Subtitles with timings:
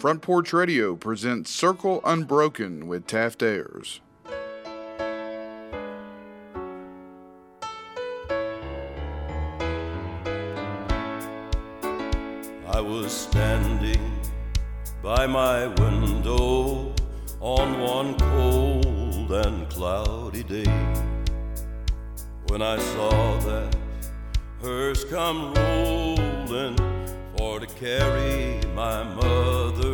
[0.00, 4.00] Front Porch Radio presents Circle Unbroken with Taft Ayers.
[12.66, 14.00] I was standing
[15.02, 16.94] by my window
[17.40, 20.64] on one cold and cloudy day
[22.46, 23.76] when I saw that
[24.62, 26.78] hearse come rolling
[27.40, 29.89] for to carry my mother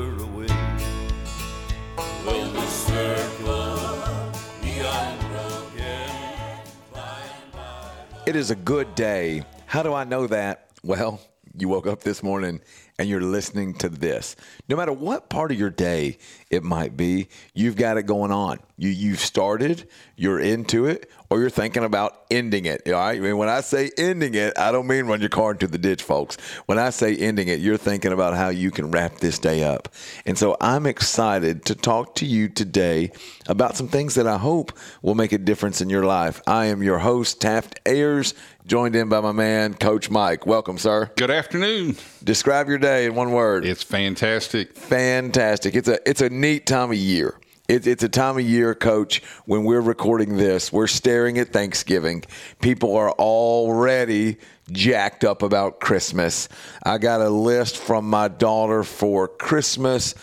[8.26, 9.44] It is a good day.
[9.66, 10.70] How do I know that?
[10.82, 11.20] Well,
[11.56, 12.60] you woke up this morning
[12.98, 14.36] and you're listening to this.
[14.68, 16.18] No matter what part of your day
[16.50, 18.58] it might be, you've got it going on.
[18.78, 22.82] You you've started, you're into it, or you're thinking about ending it.
[22.86, 23.16] All right.
[23.16, 25.78] I mean, when I say ending it, I don't mean run your car into the
[25.78, 26.36] ditch, folks.
[26.66, 29.88] When I say ending it, you're thinking about how you can wrap this day up.
[30.24, 33.12] And so I'm excited to talk to you today
[33.48, 36.42] about some things that I hope will make a difference in your life.
[36.46, 38.34] I am your host, Taft Ayers,
[38.66, 40.46] joined in by my man, Coach Mike.
[40.46, 41.10] Welcome, sir.
[41.16, 41.96] Good afternoon.
[42.22, 43.64] Describe your day in one word.
[43.64, 44.76] It's fantastic.
[44.76, 45.74] Fantastic.
[45.74, 47.38] It's a it's a neat time of year.
[47.68, 49.22] It's it's a time of year, Coach.
[49.44, 52.24] When we're recording this, we're staring at Thanksgiving.
[52.60, 54.36] People are already
[54.70, 56.48] jacked up about Christmas.
[56.84, 60.14] I got a list from my daughter for Christmas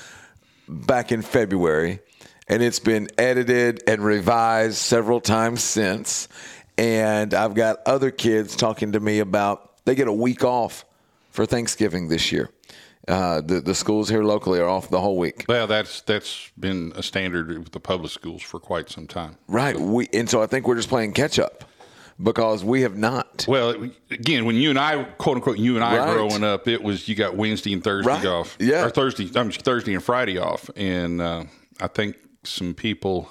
[0.68, 2.00] back in February,
[2.48, 6.30] and it's been edited and revised several times since.
[6.78, 10.86] And I've got other kids talking to me about they get a week off
[11.34, 12.50] for Thanksgiving this year.
[13.08, 15.44] Uh, the the schools here locally are off the whole week.
[15.50, 19.36] Well, that's that's been a standard with the public schools for quite some time.
[19.50, 19.78] Right.
[19.78, 21.66] We and so I think we're just playing catch up
[22.22, 23.44] because we have not.
[23.46, 26.14] Well, again, when you and I, quote unquote, you and I Right.
[26.14, 28.26] growing up, it was you got Wednesday and Thursday Right.
[28.26, 28.86] off, Yeah.
[28.86, 31.44] or Thursday, I mean, Thursday and Friday off, and uh,
[31.82, 33.28] I think some people.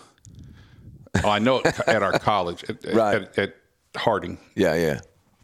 [1.25, 3.23] Oh, I know at our college at, Right.
[3.23, 3.55] at, at
[3.97, 4.37] Harding.
[4.55, 5.01] Yeah, yeah.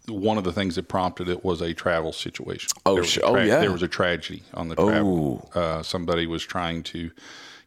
[0.09, 2.71] One of the things that prompted it was a travel situation.
[2.87, 3.61] Oh, There was sh- a oh, yeah.
[3.61, 5.51] There was a tragedy on the travel.
[5.55, 7.11] Uh, somebody was trying to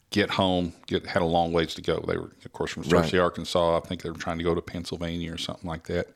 [0.10, 0.74] get home.
[0.88, 2.04] Get had a long ways to go.
[2.08, 3.78] They were, of course, from Searcy, Arkansas.
[3.78, 6.08] I think they were trying to go to Pennsylvania or something like that.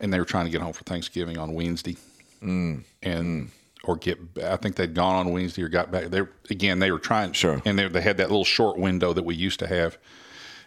[0.00, 1.96] And they were trying to get home for Thanksgiving on Wednesday,
[2.42, 2.84] Mm.
[3.02, 3.50] and
[3.84, 4.18] or get.
[4.42, 6.06] I think they'd gone on Wednesday or got back.
[6.06, 7.32] They again they were trying.
[7.34, 7.60] Sure.
[7.66, 9.98] And they they had that little short window that we used to have,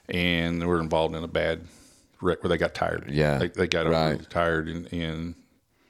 [0.08, 1.62] and they were involved in a bad
[2.24, 3.06] where they got tired.
[3.10, 3.38] Yeah.
[3.38, 4.28] they, they got Right.
[4.30, 5.36] tired and and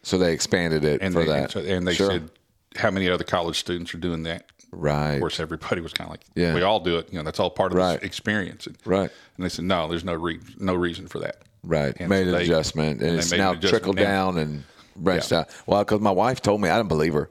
[0.01, 1.41] So they expanded it and for they, that.
[1.43, 2.11] And, so- and they Sure.
[2.11, 2.29] said,
[2.75, 4.45] how many other college students are doing that?
[4.71, 5.13] right.
[5.13, 6.55] Of course, everybody was kind of like, Yeah.
[6.55, 7.07] we all do it.
[7.11, 7.99] You know, that's all part of Right.
[7.99, 8.65] this experience.
[8.65, 9.11] And, Right.
[9.37, 11.43] And they said, no, there's no re- no reason for that.
[11.63, 11.95] Right.
[11.99, 14.01] And made so an they- adjustment, and, it's now trickled now.
[14.03, 14.63] down and
[14.95, 15.39] branched Yeah.
[15.41, 15.49] out.
[15.67, 17.29] Well, because my wife told me, I didn't believe her.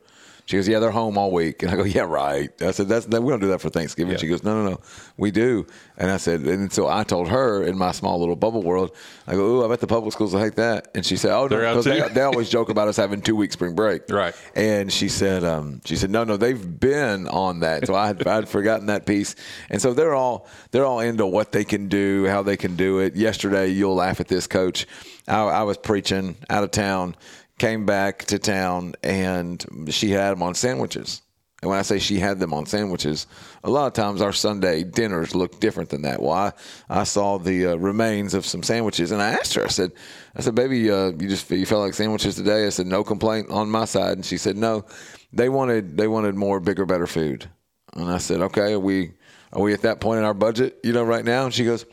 [0.53, 3.07] She goes, "Yeah, they're home all week," and I go, "Yeah, right." I said, "That's
[3.07, 4.19] that, we don't do that for Thanksgiving." Yeah.
[4.19, 4.81] She goes, "No, no, no,
[5.17, 8.63] we do." And I said, and so I told her in my small little bubble
[8.63, 8.95] world,
[9.27, 11.45] I go, oh, I bet the public schools will hate that." And she said, "Oh,
[11.45, 14.03] no, They're out 'cause they, they always joke about us having two week spring break."
[14.11, 14.35] Right.
[14.55, 17.87] And she said, um, she said, no, no, they've been on that.
[17.87, 19.35] So I had, I'd forgotten that piece.
[19.71, 22.99] And so they're all, they're all into what they can do, how they can do
[22.99, 23.17] it.
[23.17, 24.87] Yesterday, you'll laugh at this, coach.
[25.29, 27.15] I, I was preaching out of town,
[27.63, 31.23] came back to town, and she had them on sandwiches.
[31.63, 33.29] And when I say she had them on sandwiches,
[33.63, 36.21] a lot of times our Sunday dinners look different than that.
[36.21, 36.53] Well, I,
[36.91, 39.63] I saw the uh, remains of some sandwiches, and I asked her.
[39.63, 39.93] I said,
[40.35, 42.67] I said, baby, uh, you just you felt like sandwiches today.
[42.67, 44.15] I said, no complaint on my side.
[44.15, 44.85] And she said, no,
[45.33, 47.49] they wanted they wanted more, bigger, better food.
[47.95, 49.13] And I said, okay, are we
[49.53, 51.45] are we at that point in our budget, you know, right now?
[51.45, 51.87] And she goes,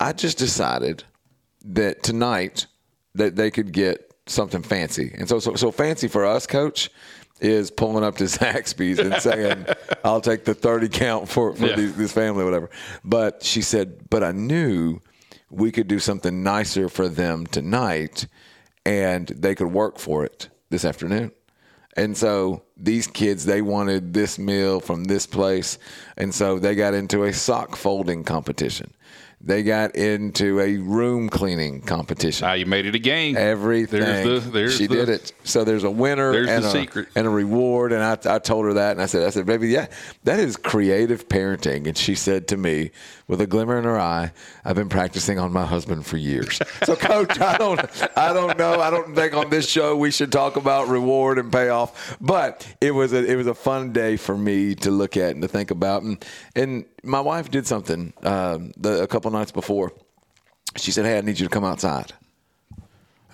[0.00, 1.04] I just decided
[1.66, 2.66] that tonight
[3.14, 5.14] that they could get something fancy.
[5.16, 6.90] And so, so, so fancy for us, coach,
[7.40, 9.66] is pulling up to Zaxby's and saying,
[10.04, 11.76] I'll take the 30 count for, for Yeah.
[11.76, 12.70] these, this family, whatever.
[13.04, 15.00] But she said, but I knew
[15.50, 18.26] we could do something nicer for them tonight
[18.84, 21.32] and they could work for it this afternoon.
[21.96, 25.78] And so these kids, they wanted this meal from this place.
[26.16, 28.92] And so they got into a sock folding competition.
[29.40, 32.48] They got into a room cleaning competition.
[32.48, 33.36] Ah, you made it a game.
[33.36, 34.00] Everything.
[34.00, 35.32] There's the, there's she the, did it.
[35.44, 37.08] So there's a winner There's and, the a, secret.
[37.14, 37.92] and a reward.
[37.92, 38.92] And I, I told her that.
[38.92, 39.86] And I said, I said, baby, yeah,
[40.24, 41.86] that is creative parenting.
[41.86, 42.90] And she said to me
[43.28, 44.32] with a glimmer in her eye,
[44.64, 46.60] I've been practicing on my husband for years.
[46.84, 47.80] So coach, I don't,
[48.16, 48.80] I don't know.
[48.80, 52.92] I don't think on this show we should talk about reward and payoff, but it
[52.92, 55.70] was a, it was a fun day for me to look at and to think
[55.70, 56.02] about.
[56.02, 56.24] And,
[56.54, 59.92] and my wife did something um, the, a couple nights before.
[60.76, 62.12] She said, Hey, I need you to come outside.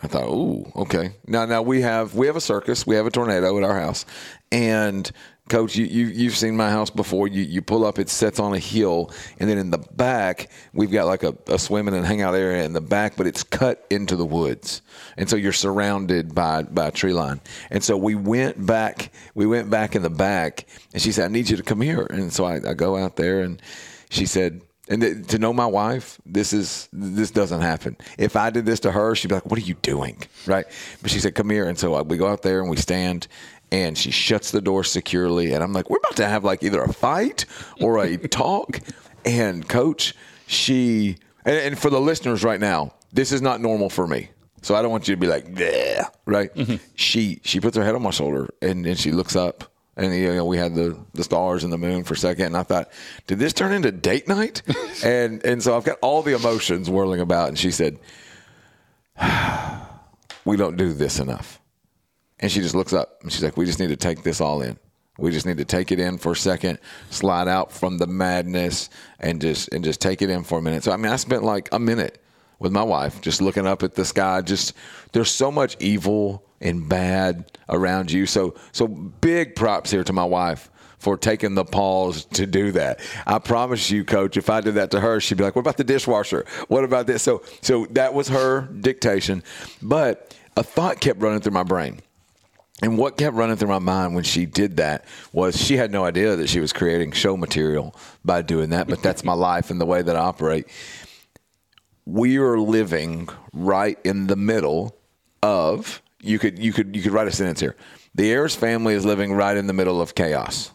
[0.02, 1.12] I thought, ooh, okay.
[1.26, 4.04] Now, now we have we have a circus, we have a tornado at our house,
[4.52, 5.10] and
[5.50, 7.28] Coach, you, you you've seen my house before.
[7.28, 10.90] You you pull up, it sets on a hill, and then in the back we've
[10.90, 14.16] got like a, a swimming and hangout area in the back, but it's cut into
[14.16, 14.80] the woods,
[15.18, 17.42] and so you're surrounded by by a tree line.
[17.70, 20.64] And so we went back, we went back in the back,
[20.94, 23.16] and she said, "I need you to come here." And so I, I go out
[23.16, 23.60] there, and
[24.08, 27.96] she said, and th- to know my wife, this is this doesn't happen.
[28.18, 30.66] If I did this to her, she'd be like, "What are you doing?" Right?
[31.00, 33.26] But she said, "Come here." And so uh, we go out there and we stand,
[33.70, 35.52] and she shuts the door securely.
[35.52, 37.46] And I'm like, we're about to have like either a fight
[37.80, 38.80] or a talk.
[39.24, 40.14] And coach,
[40.46, 44.28] she, and, and, for the listeners right now, this is not normal for me.
[44.60, 46.54] So I don't want you to be like, yeah, right?
[46.54, 46.76] Mm-hmm.
[46.94, 50.34] She, she puts her head on my shoulder and then she looks up and you
[50.34, 52.90] know we had the the stars and the moon for a second and i thought
[53.26, 54.62] did this turn into date night
[55.04, 57.98] and and so i've got all the emotions whirling about and she said
[60.44, 61.60] we don't do this enough
[62.44, 64.60] and she just looks up and she's like, We just need to take this all
[64.60, 64.78] in.
[65.16, 68.90] We just need to take it in for a second, slide out from the madness
[69.18, 70.84] and just and just take it in for a minute.
[70.84, 72.22] So I mean I spent like a minute
[72.58, 74.42] with my wife just looking up at the sky.
[74.42, 74.74] Just
[75.12, 78.26] there's so much evil and bad around you.
[78.26, 83.00] So so big props here to my wife for taking the pause to do that.
[83.26, 85.78] I promise you, coach, if I did that to her, she'd be like, What about
[85.78, 86.44] the dishwasher?
[86.68, 87.22] What about this?
[87.22, 89.42] So so that was her dictation.
[89.80, 92.02] But a thought kept running through my brain.
[92.82, 96.04] And what kept running through my mind when she did that was she had no
[96.04, 97.94] idea that she was creating show material
[98.24, 100.66] by doing that, but that's my life and the way that I operate.
[102.04, 104.96] We are living right in the middle
[105.42, 107.76] of you could you could you could write a sentence here.
[108.14, 110.70] The Ayers family is living right in the middle of chaos.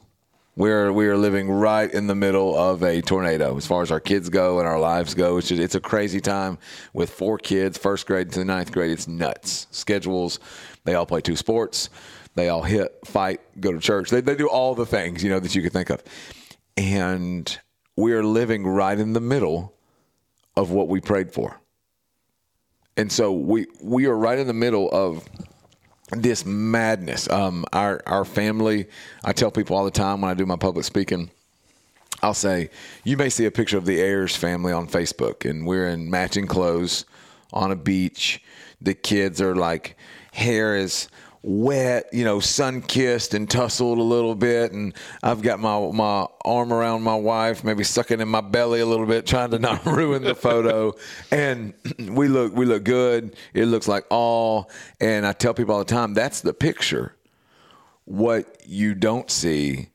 [0.55, 3.99] We're we are living right in the middle of a tornado as far as our
[3.99, 5.37] kids go and our lives go.
[5.37, 6.57] It's just, it's a crazy time
[6.93, 8.91] with four kids, first grade to ninth grade.
[8.91, 9.67] It's nuts.
[9.71, 10.39] Schedules
[10.83, 11.89] they all play two sports.
[12.35, 14.09] They all hit, fight, go to church.
[14.09, 16.03] They, they do all the things, you know, that you could think of.
[16.77, 17.59] And
[17.95, 19.73] we're living right in the middle
[20.55, 21.59] of what we prayed for.
[22.95, 25.27] And so we we are right in the middle of
[26.11, 27.29] this madness.
[27.29, 28.87] Um, our our family,
[29.23, 31.29] I tell people all the time when I do my public speaking,
[32.21, 32.69] I'll say,
[33.03, 36.47] you may see a picture of the Ayers family on Facebook, and we're in matching
[36.47, 37.05] clothes
[37.53, 38.43] on a beach.
[38.81, 39.95] The kids are like
[40.39, 41.07] hair is
[41.41, 44.93] wet, you know, sun kissed and tussled a little bit, and
[45.23, 49.05] I've got my my arm around my wife, maybe sucking in my belly a little
[49.05, 50.93] bit, trying to not ruin the photo.
[51.31, 53.35] And we look we look good.
[53.53, 54.69] It looks like all,
[54.99, 57.15] and I tell people all the time that's the picture.
[58.05, 59.89] What you don't see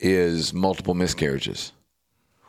[0.00, 1.72] is multiple miscarriages.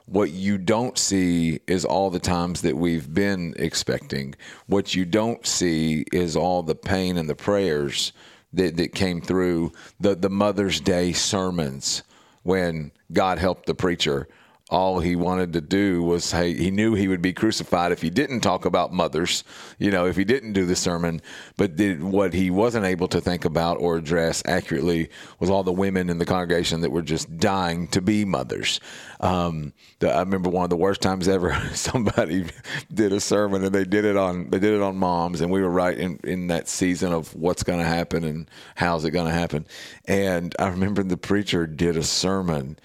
[0.05, 4.35] What you don't see is all the times that we've been expecting.
[4.67, 8.11] What you don't see is all the pain and the prayers
[8.51, 12.03] that, that came through the, the Mother's Day sermons
[12.43, 14.27] when God helped the preacher
[14.73, 18.09] all he wanted to do was hey he knew he would be crucified if he
[18.09, 19.43] didn't talk about mothers
[19.77, 21.21] you know if he didn't do the sermon.
[21.57, 25.09] But did, what he wasn't able to think about or address accurately
[25.39, 28.79] was all the women in the congregation that were just dying to be mothers.
[29.19, 32.45] Um, the, I remember one of the worst times ever somebody
[32.93, 35.61] did a sermon and they did it on they did it on moms and we
[35.61, 39.27] were right in, in that season of what's going to happen and how's it going
[39.27, 39.65] to happen.
[40.05, 42.77] And I remember the preacher did a sermon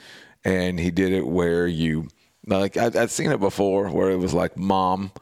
[0.44, 2.08] and he did it where you
[2.46, 5.12] like I, would seen it before where it was like mom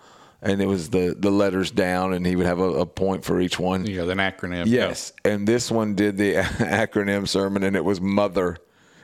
[0.42, 3.40] and it was the the letters down and he would have a, a point for
[3.40, 5.32] each one yeah an acronym yes yeah.
[5.32, 8.56] and this one did the acronym sermon and it was mother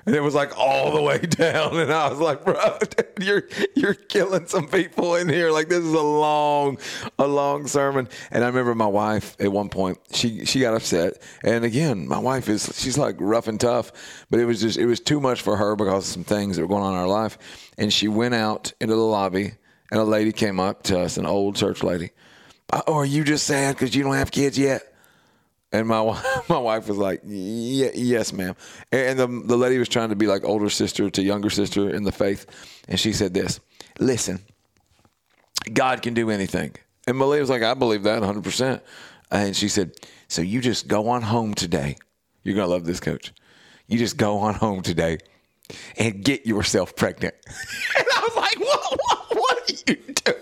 [0.06, 1.78] and it was like all the way down.
[1.78, 2.78] And i was like bro
[3.20, 3.44] you're
[3.74, 5.50] you're killing some people in here.
[5.50, 6.78] Like this is a long
[7.18, 8.08] a long sermon.
[8.30, 11.22] And i remember my wife at one point she she got upset.
[11.42, 13.92] And again my wife is she's like rough and tough.
[14.30, 16.62] But it was just it was too much for her because of some things that
[16.62, 17.38] were going on in our life.
[17.78, 19.52] And she went out into the lobby
[19.90, 22.10] and a lady came up to us an old church lady.
[22.72, 24.91] Oh are you just sad because you don't have kids yet
[25.72, 28.54] and my my wife was like, "Yes, ma'am."
[28.90, 32.04] And the the lady was trying to be like older sister to younger sister in
[32.04, 32.46] the faith,
[32.88, 33.60] and she said this:
[33.98, 34.40] "Listen,
[35.72, 36.74] God can do anything."
[37.06, 38.82] And Malia was like, "I believe that 100 percent."
[39.30, 39.92] And she said,
[40.28, 41.96] "So you just go on home today.
[42.42, 43.32] You're gonna love this, coach.
[43.86, 45.18] You just go on home today."
[45.96, 47.34] And get yourself pregnant.
[47.96, 50.41] and I was like, what, what, what are you doing?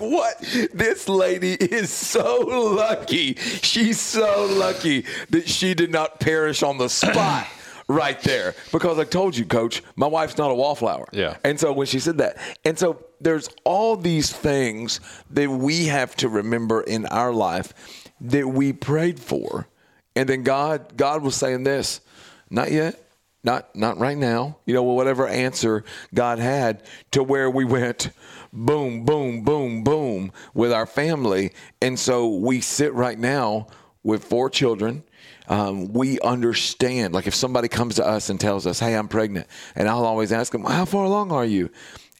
[0.00, 0.40] Like what?
[0.72, 3.34] This lady is so lucky.
[3.34, 7.46] She's so lucky that she did not perish on the spot.
[7.86, 11.06] right there because I told you, coach, my wife's not a wallflower.
[11.12, 11.36] Yeah.
[11.44, 16.16] And so when she said that, and so there's all these things that we have
[16.16, 17.74] to remember in our life
[18.22, 19.68] that we prayed for.
[20.16, 22.00] And then God, God was saying this
[22.48, 23.00] not yet.
[23.42, 24.56] Not not right now.
[24.64, 25.84] You know, whatever answer
[26.14, 28.08] God had to where we went
[28.54, 31.52] boom, boom, boom, boom with our family.
[31.82, 33.66] And so we sit right now
[34.02, 35.02] with four children.
[35.48, 37.12] Um, we understand.
[37.12, 39.46] Like if somebody comes to us and tells us, "Hey, I'm pregnant,"
[39.76, 41.70] and I'll always ask them, "How far along are you?"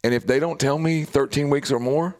[0.02, 2.16] And if they don't tell me 13 weeks or more,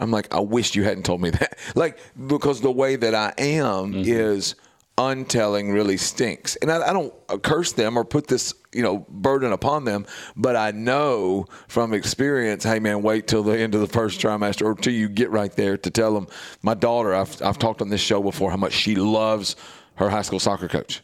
[0.00, 1.58] I'm like, I wish you hadn't told me that.
[1.74, 4.02] Like because the way that I am mm-hmm.
[4.04, 4.54] is
[4.96, 6.56] untelling really stinks.
[6.56, 10.54] And I, I, don't curse them or put this, you know, burden upon them, but
[10.54, 14.74] I know from experience, hey man, wait till the end of the first trimester or
[14.74, 16.28] till you get right there to tell them.
[16.62, 19.56] My daughter, I've, I've talked on this show before how much she loves
[19.96, 21.02] her high school soccer coach.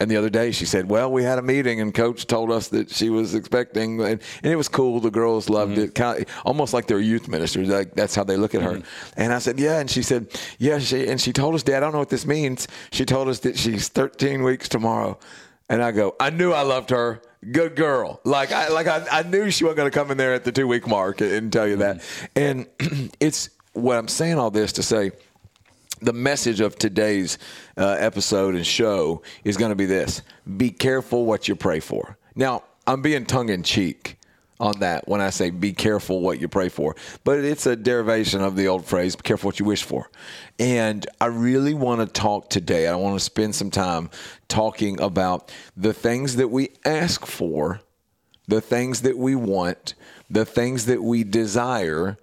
[0.00, 2.68] And the other day she said, "Well, we had a meeting and coach told us
[2.68, 4.98] that she was expecting, and, and it was cool.
[4.98, 5.82] The girls loved mm-hmm.
[5.82, 7.68] it, kind of, almost like they're youth ministers.
[7.68, 9.20] Like that's how they look at her." Mm-hmm.
[9.20, 10.28] And I said, "Yeah," and she said,
[10.58, 13.28] "Yeah." She and she told us, "Dad, I don't know what this means." She told
[13.28, 15.18] us that she's 13 weeks tomorrow,
[15.68, 17.20] and I go, "I knew I loved her."
[17.52, 18.20] Good girl.
[18.24, 20.52] Like I like I, I knew she wasn't going to come in there at the
[20.52, 21.98] two week mark and tell you that.
[21.98, 22.68] Mm-hmm.
[22.80, 25.12] And it's what I'm saying all this to say
[26.00, 27.38] the message of today's
[27.76, 30.22] uh, episode and show is going to be this
[30.56, 32.16] be careful what you pray for.
[32.34, 34.16] Now, I'm being tongue in cheek
[34.58, 38.42] on that when I say be careful what you pray for, but it's a derivation
[38.42, 40.10] of the old phrase be careful what you wish for.
[40.58, 44.10] And I really want to talk today, I want to spend some time
[44.48, 47.80] talking about the things that we ask for,
[48.48, 49.94] the things that we want,
[50.28, 52.18] the things that we desire,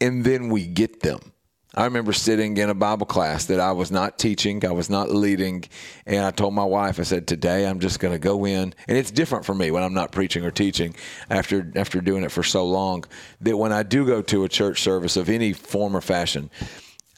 [0.00, 1.32] and then we get them.
[1.78, 5.12] I remember sitting in a Bible class that I was not teaching, I was not
[5.12, 5.62] leading,
[6.06, 8.98] and I told my wife, I said, "Today I'm just going to go in." And
[8.98, 10.96] it's different for me when I'm not preaching or teaching
[11.30, 13.04] after after doing it for so long
[13.42, 16.50] that when I do go to a church service of any form or fashion,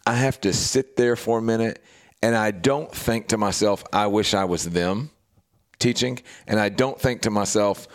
[0.06, 1.82] I have to sit there for a minute
[2.20, 5.08] and I don't think to myself, "I wish I was them."
[5.78, 7.88] teaching, and I don't think to myself,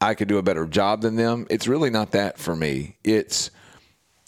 [0.00, 1.46] I could do a better job than them.
[1.50, 2.96] It's really not that for me.
[3.04, 3.50] It's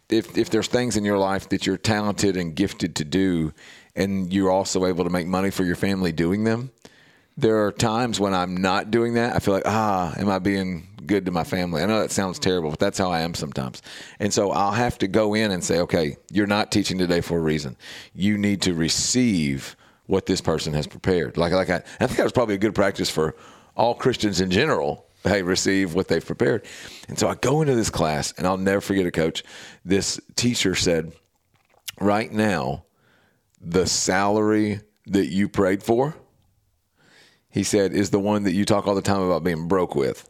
[0.09, 3.53] if if there's things in your life that you're talented and gifted to do,
[3.95, 6.71] and you're also able to make money for your family doing them,
[7.37, 9.35] there are times when I'm not doing that.
[9.35, 11.83] I feel like, ah, am I being good to my family?
[11.83, 13.83] I know that sounds terrible, but that's how I am sometimes.
[14.21, 17.39] And so I'll have to go in and say, okay, you're not teaching today for
[17.39, 17.77] a reason.
[18.15, 21.37] You need to receive what this person has prepared.
[21.37, 23.37] Like, like I, I think that was probably a good practice for
[23.77, 26.65] all Christians in general they receive what they've prepared.
[27.09, 29.43] And so I go into this class, and I'll never forget it, coach.
[29.85, 31.13] This teacher said,
[32.01, 32.85] Right now,
[33.61, 36.15] the salary that you prayed for,
[37.51, 40.29] he said, is the one that you talk all the time about being broke with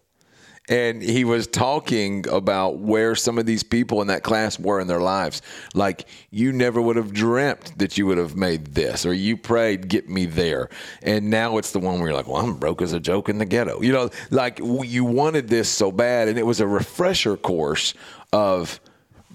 [0.68, 4.88] and he was talking about where some of these people in that class were in
[4.88, 5.42] their lives.
[5.75, 9.88] Like you never would have dreamt that you would have made this, or you prayed,
[9.88, 10.68] "Get me there,"
[11.02, 13.38] and now it's the one where you're like, "Well, I'm broke as a joke in
[13.38, 17.37] the ghetto." You know, like you wanted this so bad, and it was a refresher
[17.37, 17.94] course
[18.32, 18.80] of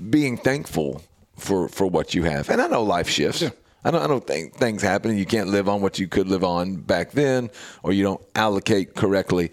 [0.09, 1.01] being thankful
[1.37, 2.49] for for what you have.
[2.49, 3.41] And I know life shifts.
[3.41, 3.49] Yeah.
[3.83, 5.17] I don't, I don't think things happen.
[5.17, 7.49] You can't live on what you could live on back then,
[7.81, 9.51] or you don't allocate correctly.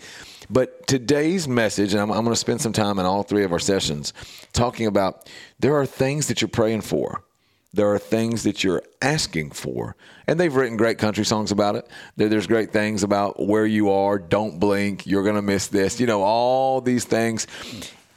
[0.51, 3.53] But today's message, and I'm, I'm going to spend some time in all three of
[3.53, 4.13] our sessions
[4.53, 7.23] talking about there are things that you're praying for.
[7.75, 9.95] There are things that you're asking for.
[10.27, 11.87] And they've written great country songs about it.
[12.17, 16.07] There's great things about where you are, don't blink, you're going to miss this, you
[16.07, 17.47] know, all these things.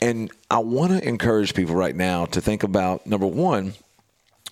[0.01, 3.73] And I want to encourage people right now to think about number one,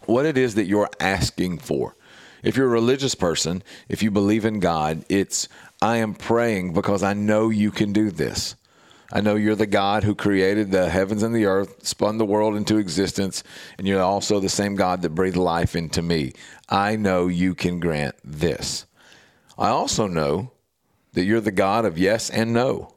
[0.06, 1.96] what it is that you're asking for.
[2.44, 5.48] If you're a religious person, if you believe in God, it's
[5.82, 8.56] I am praying because I know you can do this.
[9.12, 12.56] I know you're the God who created the heavens and the earth, spun the world
[12.56, 13.44] into existence,
[13.78, 16.34] and you're also the same God that breathed life into me.
[16.68, 18.86] I know you can grant this.
[19.58, 20.52] I also know
[21.14, 22.94] that you're the God of yes and no.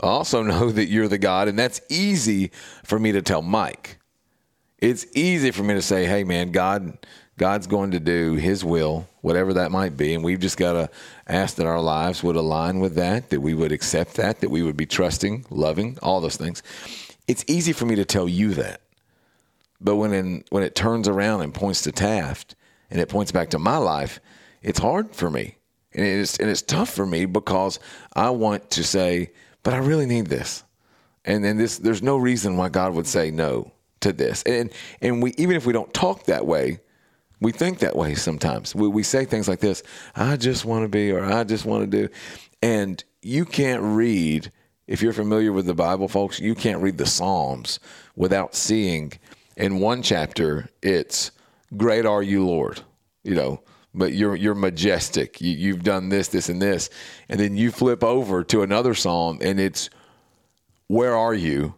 [0.00, 2.50] I also know that you're the God, and that's easy
[2.82, 3.98] for me to tell Mike.
[4.78, 6.98] It's easy for me to say, hey, man, God
[7.36, 10.90] God's going to do His will, whatever that might be, and we've just got to
[11.26, 14.62] ask that our lives would align with that, that we would accept that, that we
[14.62, 16.62] would be trusting, loving, all those things.
[17.26, 18.80] It's easy for me to tell you that,
[19.80, 22.54] but when in, when it turns around and points to Taft
[22.90, 24.20] and it points back to my life,
[24.62, 25.56] it's hard for me,
[25.92, 27.80] and it's and it's tough for me because
[28.14, 30.62] I want to say, but I really need this,
[31.24, 34.70] and then this there's no reason why God would say no to this, and
[35.02, 36.78] and we even if we don't talk that way
[37.44, 38.74] we think that way sometimes.
[38.74, 39.82] We, we say things like this
[40.16, 42.12] I just want to be, or I just want to do.
[42.62, 44.50] And you can't read,
[44.86, 47.78] if you're familiar with the Bible, folks, you can't read the Psalms
[48.16, 49.12] without seeing
[49.56, 51.30] in one chapter, it's
[51.76, 52.80] Great are you, Lord.
[53.22, 53.62] You know,
[53.94, 55.40] but you're you're majestic.
[55.40, 56.88] You, you've done this, this, and this,
[57.28, 59.90] and then you flip over to another psalm, and it's,
[60.88, 61.74] "Where are you?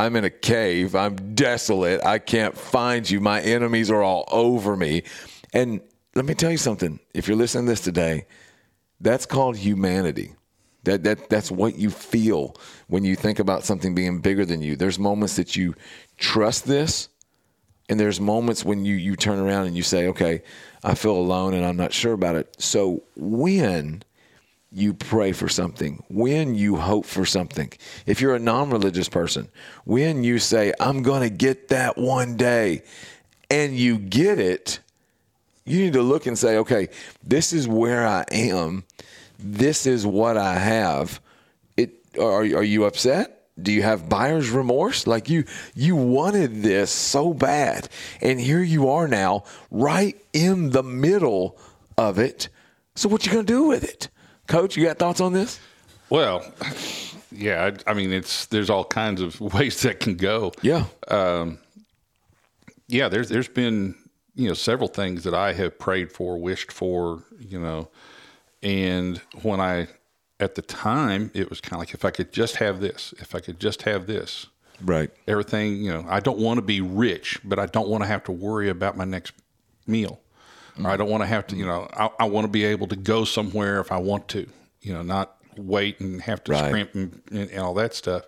[0.00, 0.94] I'm in a cave.
[0.94, 2.04] I'm desolate.
[2.04, 3.20] I can't find you.
[3.20, 5.02] My enemies are all over me."
[5.52, 5.80] And
[6.14, 6.98] let me tell you something.
[7.14, 8.26] If you're listening to this today,
[9.00, 10.34] that's called humanity.
[10.84, 12.56] That, that that's what you feel
[12.88, 14.76] when you think about something being bigger than you.
[14.76, 15.74] There's moments that you
[16.16, 17.10] trust this,
[17.90, 20.42] and there's moments when you you turn around and you say, "Okay,
[20.82, 24.02] I feel alone and I'm not sure about it." So when
[24.72, 27.72] you pray for something, when you hope for something,
[28.06, 29.48] if you're a non-religious person,
[29.84, 32.82] when you say, "I'm going to get that one day,"
[33.50, 34.78] and you get it,
[35.64, 36.88] you need to look and say, "Okay,
[37.22, 38.84] this is where I am.
[39.38, 41.20] This is what I have."
[41.76, 43.40] It are are you upset?
[43.62, 47.88] do you have buyer's remorse like you you wanted this so bad
[48.20, 51.58] and here you are now right in the middle
[51.96, 52.48] of it
[52.94, 54.08] so what you going to do with it
[54.50, 55.60] coach you got thoughts on this
[56.08, 56.44] well
[57.30, 61.58] yeah I, I, mean it's there's all kinds of ways that can go yeah um,
[62.88, 63.94] yeah there's there's been
[64.34, 67.88] you know several things that i have prayed for wished for you know
[68.62, 69.88] and when i
[70.40, 73.34] at the time, it was kind of like if I could just have this, if
[73.34, 74.46] I could just have this,
[74.82, 75.10] right?
[75.28, 78.24] Everything, you know, I don't want to be rich, but I don't want to have
[78.24, 79.34] to worry about my next
[79.86, 80.18] meal.
[80.82, 80.92] Mm-hmm.
[80.92, 82.96] I don't want to have to, you know, I, I, want to be able to
[82.96, 84.46] go somewhere if I want to,
[84.80, 86.66] you know, not wait and have to right.
[86.66, 88.26] scrimp and, and, and all that stuff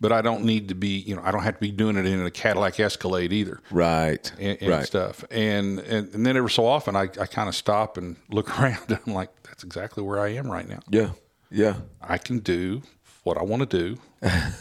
[0.00, 2.06] but I don't need to be, you know, I don't have to be doing it
[2.06, 3.60] in a Cadillac Escalade either.
[3.70, 4.32] Right.
[4.38, 4.86] And, and right.
[4.86, 5.24] stuff.
[5.30, 8.84] And, and, and then every so often I, I kind of stop and look around
[8.88, 10.80] and I'm like, that's exactly where I am right now.
[10.88, 11.10] Yeah.
[11.50, 11.76] Yeah.
[12.00, 12.82] I can do
[13.24, 14.00] what I want to do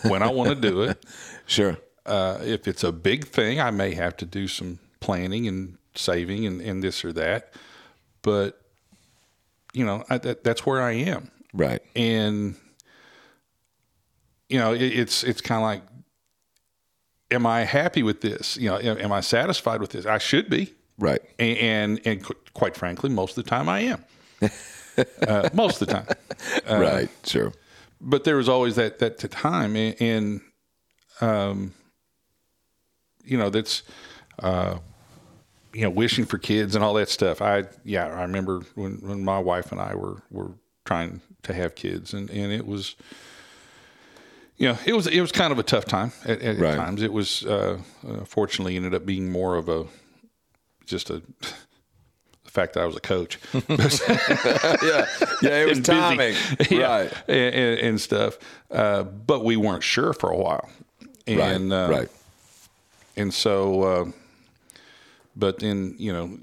[0.10, 1.04] when I want to do it.
[1.46, 1.78] Sure.
[2.06, 6.46] Uh, if it's a big thing, I may have to do some planning and saving
[6.46, 7.54] and, and this or that.
[8.22, 8.62] But,
[9.74, 11.32] you know, I, that, that's where I am.
[11.54, 11.82] Right.
[11.96, 12.56] And,
[14.50, 15.84] you know, it, it's, it's kind of like,
[17.32, 18.58] am I happy with this?
[18.58, 20.06] You know, am, am I satisfied with this?
[20.06, 20.74] I should be.
[20.98, 21.22] Right.
[21.38, 24.04] And, and, and quite frankly, most of the time I am.
[25.28, 26.08] uh, most of the time.
[26.70, 27.54] Uh, right, sure.
[28.02, 30.42] But there was always that that time, and,
[31.20, 31.74] um,
[33.26, 33.84] you know, that's,
[34.40, 34.78] uh,
[35.74, 37.42] you know, wishing for kids and all that stuff.
[37.42, 40.52] I yeah, I remember when when my wife and I were were
[40.86, 42.96] trying to have kids, and and it was.
[44.58, 46.76] You know, it was it was kind of a tough time at, at right.
[46.76, 47.02] times.
[47.02, 49.86] It was uh, uh, fortunately ended up being more of a
[50.86, 51.22] just a
[52.50, 53.40] the fact that I was a coach.
[53.54, 55.06] yeah,
[55.42, 56.36] yeah, it was timing,
[56.70, 58.38] yeah, right, and, and stuff.
[58.72, 60.68] Uh, but we weren't sure for a while,
[61.28, 62.10] and right, uh, right.
[63.16, 64.06] and so, uh,
[65.36, 66.40] but then you know,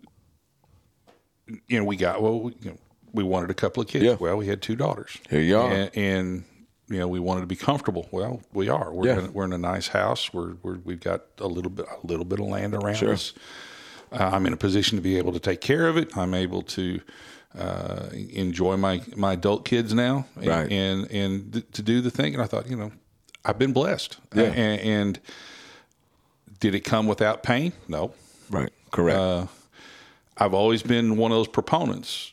[1.69, 2.79] you know, we got well, we, you know,
[3.13, 4.05] we wanted a couple of kids.
[4.05, 4.17] Yeah.
[4.19, 5.17] Well, we had two daughters.
[5.31, 6.45] Here you are, and, and
[6.89, 8.09] you know, we wanted to be comfortable.
[8.11, 8.93] Well, we are.
[8.93, 9.19] We're yeah.
[9.19, 10.33] in, we're in a nice house.
[10.33, 13.13] We're, we're we've got a little bit a little bit of land around sure.
[13.13, 13.33] us.
[14.13, 16.17] Uh, I'm in a position to be able to take care of it.
[16.17, 17.01] I'm able to
[17.59, 20.71] uh, enjoy my, my adult kids now and, right.
[20.71, 22.35] and, and th- to do the thing.
[22.35, 22.93] And I thought, you know,
[23.45, 24.19] I've been blessed.
[24.35, 24.45] Yeah.
[24.45, 25.21] and, and,
[26.59, 27.75] did it come without pain?
[27.87, 28.15] No.
[28.49, 28.71] Right.
[28.97, 29.19] Correct.
[29.19, 29.47] Uh,
[30.39, 32.33] I've always been one of those proponents.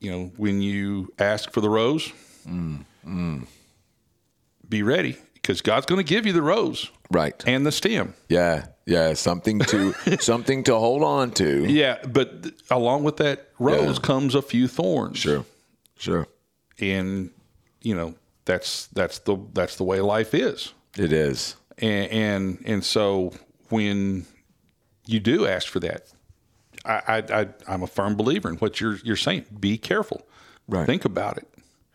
[0.00, 2.12] You know, when you ask for the rose,
[2.44, 3.46] mm, mm.
[4.68, 8.14] be ready because God's going to give you the rose, right, and the stem.
[8.28, 11.64] Yeah, yeah, something to something to hold on to.
[11.64, 14.02] Yeah, but th- along with that rose yeah.
[14.02, 15.18] comes a few thorns.
[15.18, 15.44] Sure,
[15.96, 16.26] sure.
[16.80, 17.30] And
[17.82, 18.14] you know
[18.46, 20.72] that's that's the that's the way life is.
[20.98, 21.54] It is.
[21.78, 23.32] And and, and so
[23.68, 24.26] when
[25.06, 26.12] you do ask for that,
[26.84, 29.46] I, I, I I'm a firm believer in what you're you're saying.
[29.58, 30.26] Be careful.
[30.68, 30.86] Right.
[30.86, 31.48] Think about it.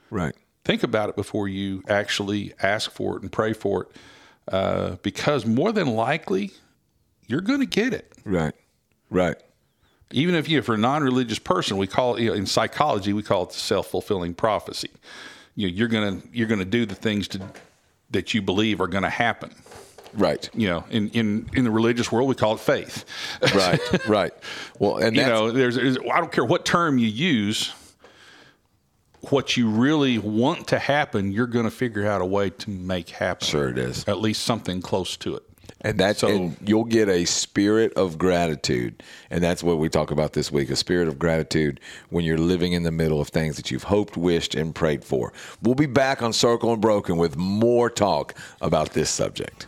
[0.10, 0.36] Right
[0.69, 3.88] think about it before you actually ask for it and pray for it,
[4.54, 6.52] uh, because more than likely
[7.26, 8.13] you're going to get it.
[8.24, 8.54] Right.
[9.10, 9.36] Right.
[10.12, 13.13] Even if you, if you're a non-religious person, we call it you know, in psychology
[13.13, 14.91] we call it the self-fulfilling prophecy.
[15.56, 17.41] You know, you're gonna you're gonna do the things to,
[18.12, 19.54] that you believe are going to happen.
[20.13, 20.50] Right.
[20.54, 23.06] You know, in, in, in the religious world, we call it faith.
[23.54, 23.80] right.
[24.08, 24.32] Right.
[24.80, 27.74] Well, and you know, there's, there's, I don't care what term you use
[29.30, 33.10] what you really want to happen, you're going to figure out a way to make
[33.10, 33.45] happen.
[33.45, 34.08] Sure, it is.
[34.08, 35.43] At least something close to it.
[35.82, 39.02] And that's so, and you'll get a spirit of gratitude.
[39.30, 42.74] And that's what we talk about this week a spirit of gratitude when you're living
[42.74, 45.32] in the middle of things that you've hoped, wished, and prayed for.
[45.62, 49.67] We'll be back on Circle Unbroken with more talk about this subject.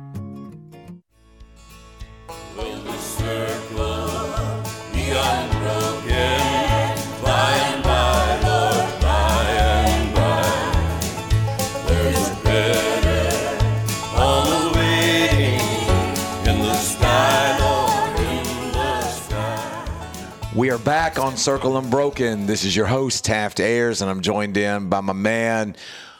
[20.77, 22.45] Back on Circle Unbroken.
[22.45, 25.75] This is your host, Taft Ayers, and I'm joined in by my man,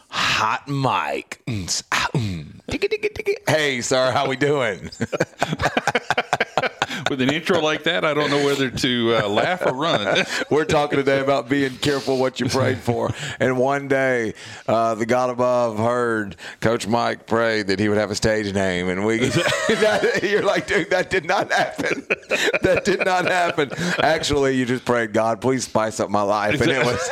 [0.10, 1.42] Hot Mike.
[1.48, 2.46] Mm, ah, mm.
[3.48, 4.92] Hey, sir, how we doing?
[7.12, 10.26] With an intro like that, I don't know whether to uh, laugh or run.
[10.50, 13.10] We're talking today about being careful what you prayed for.
[13.38, 14.34] And one day,
[14.66, 18.88] uh, the God above heard Coach Mike pray that he would have a stage name,
[18.88, 19.18] and we.
[19.18, 22.06] that, you're like, dude, that did not happen.
[22.62, 23.72] that did not happen.
[24.02, 27.10] Actually, you just prayed, God, please spice up my life, and it was.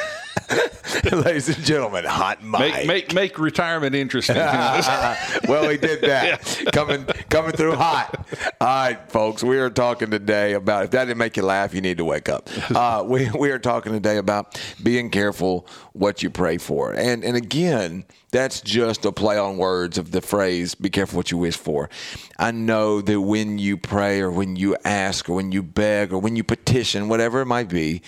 [1.12, 2.74] Ladies and gentlemen, hot Mike.
[2.74, 4.36] Make make, make retirement interesting.
[5.48, 6.44] well, he did that.
[6.74, 8.28] Coming coming through hot.
[8.60, 11.82] All right, folks, we are talking today about if that didn't make you laugh, you
[11.82, 12.50] need to wake up.
[12.70, 17.36] Uh, we we are talking today about being careful what you pray for, and and
[17.38, 21.58] again, that's just a play on words of the phrase "be careful what you wish
[21.58, 21.90] for."
[22.38, 26.20] I know that when you pray, or when you ask, or when you beg, or
[26.20, 28.02] when you petition, whatever it might be,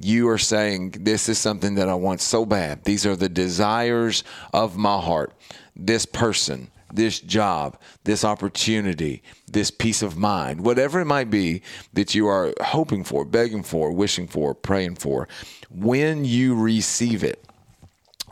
[0.00, 2.84] you are saying, "This is something that I want so bad.
[2.84, 5.32] These are the desires of my heart.
[5.74, 11.62] This person." this job, this opportunity, this peace of mind, whatever it might be
[11.92, 15.28] that you are hoping for, begging for, wishing for, praying for,
[15.70, 17.44] when you receive it,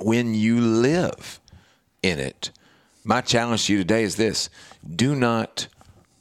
[0.00, 1.40] when you live
[2.02, 2.50] in it,
[3.04, 4.48] my challenge to you today is this
[4.94, 5.68] do not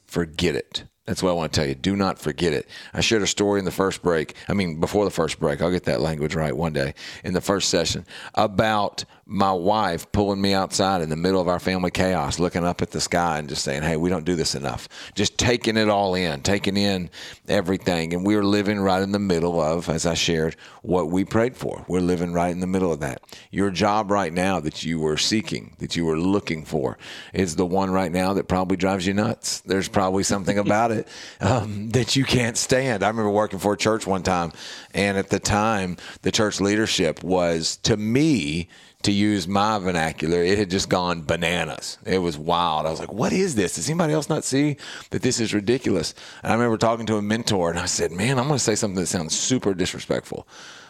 [0.05, 0.83] forget it.
[1.05, 1.75] That's what I want to tell you.
[1.75, 2.67] Do not forget it.
[2.91, 4.35] I shared a story in the first break.
[4.49, 7.41] I mean, before the first break, I'll get that language right one day in the
[7.41, 12.39] first session about my wife pulling me outside in the middle of our family chaos,
[12.39, 14.87] looking up at the sky and just saying, Hey, we don't do this enough.
[15.13, 17.11] Just taking it all in, taking in
[17.47, 18.13] everything.
[18.13, 21.85] And we're living right in the middle of, as I shared, what we prayed for.
[21.87, 23.21] We're living right in the middle of that.
[23.51, 26.97] Your job right now that you were seeking, that you were looking for,
[27.33, 29.61] is the one right now that probably drives you nuts.
[29.61, 30.94] There's probably something about it
[31.41, 33.03] um, that you can't stand.
[33.03, 34.51] I remember working for a church one time,
[34.93, 38.69] and at the time, the church leadership was, to me,
[39.05, 41.97] to use my vernacular, it had just gone bananas.
[42.05, 42.85] It was wild.
[42.87, 43.75] I was like, what is this?
[43.75, 44.77] Does anybody else not see
[45.11, 46.15] that this is ridiculous?
[46.43, 48.75] And I remember talking to a mentor and I said, man, I'm going to say
[48.75, 50.47] something that sounds super disrespectful.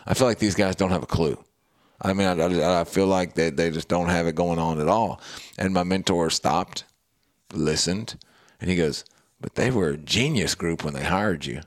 [0.08, 1.38] I feel like these guys don't have a clue.
[2.02, 4.88] I mean, I, I feel like they, they just don't have it going on at
[4.88, 5.22] all.
[5.58, 6.86] And my mentor stopped,
[7.54, 8.16] listened,
[8.62, 9.04] and he goes,
[9.40, 11.62] but they were a genius group when they hired you.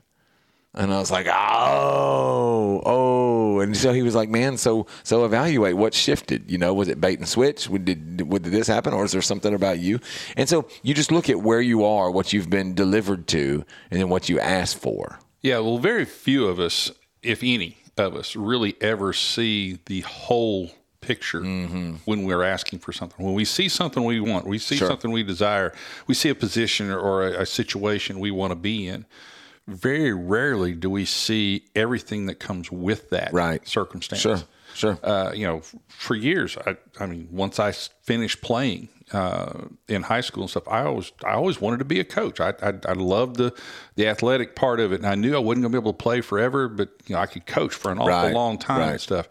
[0.73, 3.59] And I was like, oh, oh.
[3.59, 6.49] And so he was like, man, so so evaluate what shifted.
[6.51, 7.67] You know, was it bait and switch?
[7.67, 9.99] Did, did, this happen, or is there something about you?
[10.37, 13.99] And so you just look at where you are, what you've been delivered to, and
[13.99, 15.19] then what you asked for.
[15.41, 16.91] Yeah, well, very few of us,
[17.23, 21.93] if any of us, really ever see the whole picture mm-hmm.
[22.05, 23.25] when we're asking for something.
[23.25, 24.87] When we see something we want, we see sure.
[24.87, 25.73] something we desire,
[26.07, 29.05] we see a position or a, a situation we want to be in
[29.69, 33.65] very rarely do we see everything that comes with that right.
[33.67, 34.21] circumstance.
[34.21, 34.39] Sure,
[34.73, 34.99] sure.
[35.03, 40.21] Uh, you know, for years, I, I mean, once I finished playing uh, in high
[40.21, 42.39] school and stuff, I always, I always wanted to be a coach.
[42.39, 43.53] I, I, I loved the,
[43.95, 46.03] the athletic part of it, and I knew I wasn't going to be able to
[46.03, 48.91] play forever, but you know, I could coach for an awful right, long time right.
[48.91, 49.29] and stuff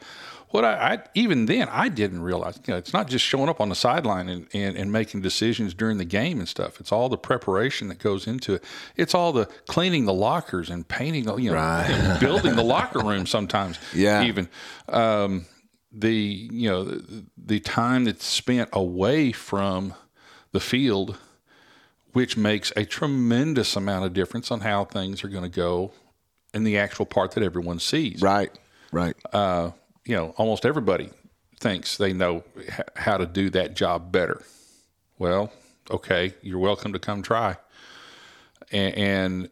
[0.50, 2.58] what I, I, even then I didn't realize.
[2.66, 5.74] You know, it's not just showing up on the sideline and, and, and making decisions
[5.74, 6.80] during the game and stuff.
[6.80, 8.64] It's all the preparation that goes into it.
[8.96, 11.24] It's all the cleaning the lockers and painting.
[11.38, 12.16] You know, right.
[12.20, 13.78] building the locker room sometimes.
[13.94, 14.48] Yeah, even.
[14.88, 15.46] Um,
[15.90, 19.94] the you know the, the time that's spent away from
[20.52, 21.18] the field,
[22.12, 25.92] which makes a tremendous amount of difference on how things are going to go
[26.54, 28.22] in the actual part that everyone sees.
[28.22, 28.50] Right,
[28.92, 29.16] right.
[29.32, 29.70] Uh,
[30.08, 31.10] you know, almost everybody
[31.60, 34.42] thinks they know h- how to do that job better.
[35.18, 35.52] Well,
[35.90, 37.56] okay, you're welcome to come try.
[38.72, 39.48] And, and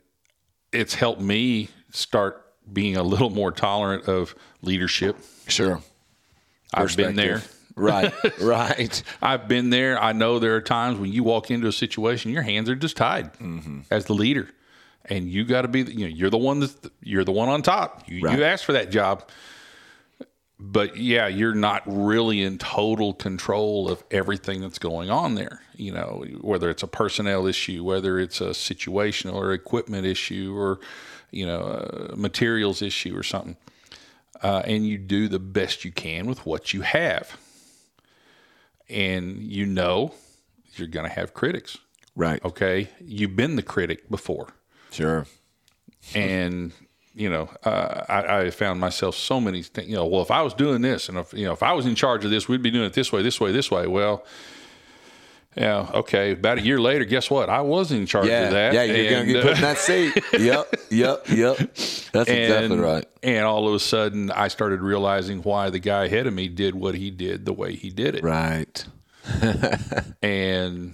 [0.72, 2.42] it's helped me start
[2.72, 5.18] being a little more tolerant of leadership.
[5.46, 5.82] Sure.
[6.72, 7.42] I've been there.
[7.76, 9.02] Right, right.
[9.20, 10.02] I've been there.
[10.02, 12.96] I know there are times when you walk into a situation, your hands are just
[12.96, 13.80] tied mm-hmm.
[13.90, 14.48] as the leader,
[15.04, 15.82] and you got to be.
[15.82, 18.04] You know, you're the one that you're the one on top.
[18.08, 18.38] You, right.
[18.38, 19.28] you asked for that job,
[20.58, 25.60] but yeah, you're not really in total control of everything that's going on there.
[25.74, 30.80] You know, whether it's a personnel issue, whether it's a situational or equipment issue, or
[31.30, 31.60] you know,
[32.10, 33.56] a materials issue or something.
[34.42, 37.38] Uh, and you do the best you can with what you have.
[38.88, 40.14] And you know
[40.74, 41.78] you're going to have critics.
[42.14, 42.42] Right.
[42.44, 42.88] Okay.
[43.00, 44.48] You've been the critic before.
[44.90, 45.26] Sure.
[46.14, 46.72] And
[47.16, 49.88] you know, uh, I, I, found myself so many things.
[49.88, 51.86] You know, well, if I was doing this, and if you know, if I was
[51.86, 53.86] in charge of this, we'd be doing it this way, this way, this way.
[53.86, 54.24] Well,
[55.56, 55.88] Yeah.
[55.94, 56.32] Okay.
[56.32, 57.48] About a year later, guess what?
[57.48, 58.74] I was in charge yeah, of that.
[58.74, 60.14] Yeah, you're going to get put in that seat.
[60.38, 61.56] yep, yep, yep.
[61.56, 63.06] That's and, exactly right.
[63.22, 66.74] And all of a sudden, I started realizing why the guy ahead of me did
[66.74, 68.22] what he did the way he did it.
[68.22, 68.84] Right.
[70.22, 70.92] and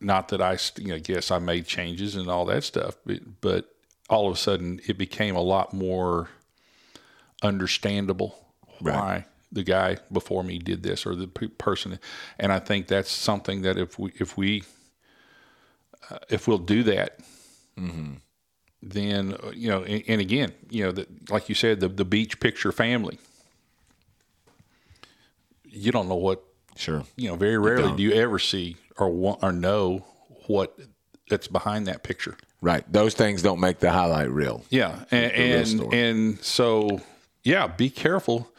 [0.00, 3.72] not that I, you know, guess I made changes and all that stuff, but, but
[4.10, 6.28] all of a sudden, it became a lot more
[7.42, 8.36] understandable
[8.80, 11.98] why the guy before me did this or the person.
[12.38, 14.64] And I think that's something that if we if we
[16.10, 17.18] uh, if we'll do that,
[17.78, 18.14] mm-hmm.
[18.82, 22.04] then uh, you know, and, and, again, you know, that like you said, the the
[22.04, 23.18] beach picture family.
[25.64, 26.42] You don't know what.
[26.76, 27.04] Sure.
[27.16, 30.04] You know, very rarely you do you ever see or want or know
[30.46, 30.76] what
[31.28, 32.36] that's behind that picture.
[32.60, 32.84] Right.
[32.92, 34.64] Those things don't make the highlight reel.
[34.70, 35.04] Yeah.
[35.10, 37.00] And and, and so
[37.42, 38.50] yeah, be careful,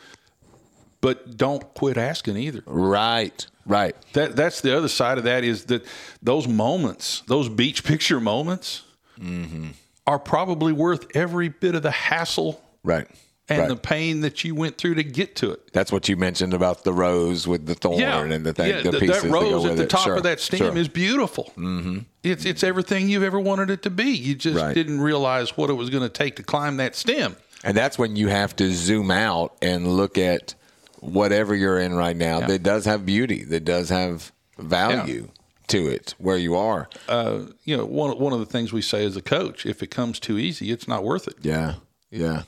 [1.01, 2.63] but don't quit asking either.
[2.65, 3.95] Right, right.
[4.13, 5.85] That that's the other side of that is that
[6.21, 8.83] those moments, those beach picture moments,
[9.19, 9.69] mm-hmm.
[10.07, 12.61] are probably worth every bit of the hassle.
[12.83, 13.07] Right.
[13.51, 13.67] And right.
[13.67, 15.73] the pain that you went through to get to it.
[15.73, 18.23] That's what you mentioned about the rose with the thorn yeah.
[18.23, 18.69] and the thing.
[18.69, 19.89] Yeah, the that, pieces that rose at the it.
[19.89, 20.15] top sure.
[20.15, 20.77] of that stem sure.
[20.77, 21.51] is beautiful.
[21.57, 21.99] Mm-hmm.
[22.23, 24.11] It's it's everything you've ever wanted it to be.
[24.11, 24.73] You just right.
[24.73, 27.35] didn't realize what it was going to take to climb that stem.
[27.63, 30.55] And that's when you have to zoom out and look at
[31.01, 32.47] whatever you're in right now yeah.
[32.47, 35.41] that does have beauty, that does have value yeah.
[35.67, 36.89] to it where you are.
[37.07, 39.87] Uh, you know, one one of the things we say as a coach, if it
[39.87, 41.35] comes too easy, it's not worth it.
[41.41, 41.75] Yeah,
[42.09, 42.43] yeah.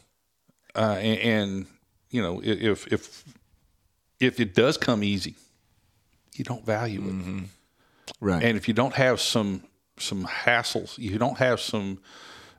[0.75, 1.65] Uh, and, and
[2.09, 3.23] you know, if if
[4.19, 5.35] if it does come easy,
[6.35, 7.13] you don't value it.
[7.13, 7.39] Mm-hmm.
[8.19, 8.43] Right.
[8.43, 9.63] And if you don't have some
[9.97, 11.99] some hassles, you don't have some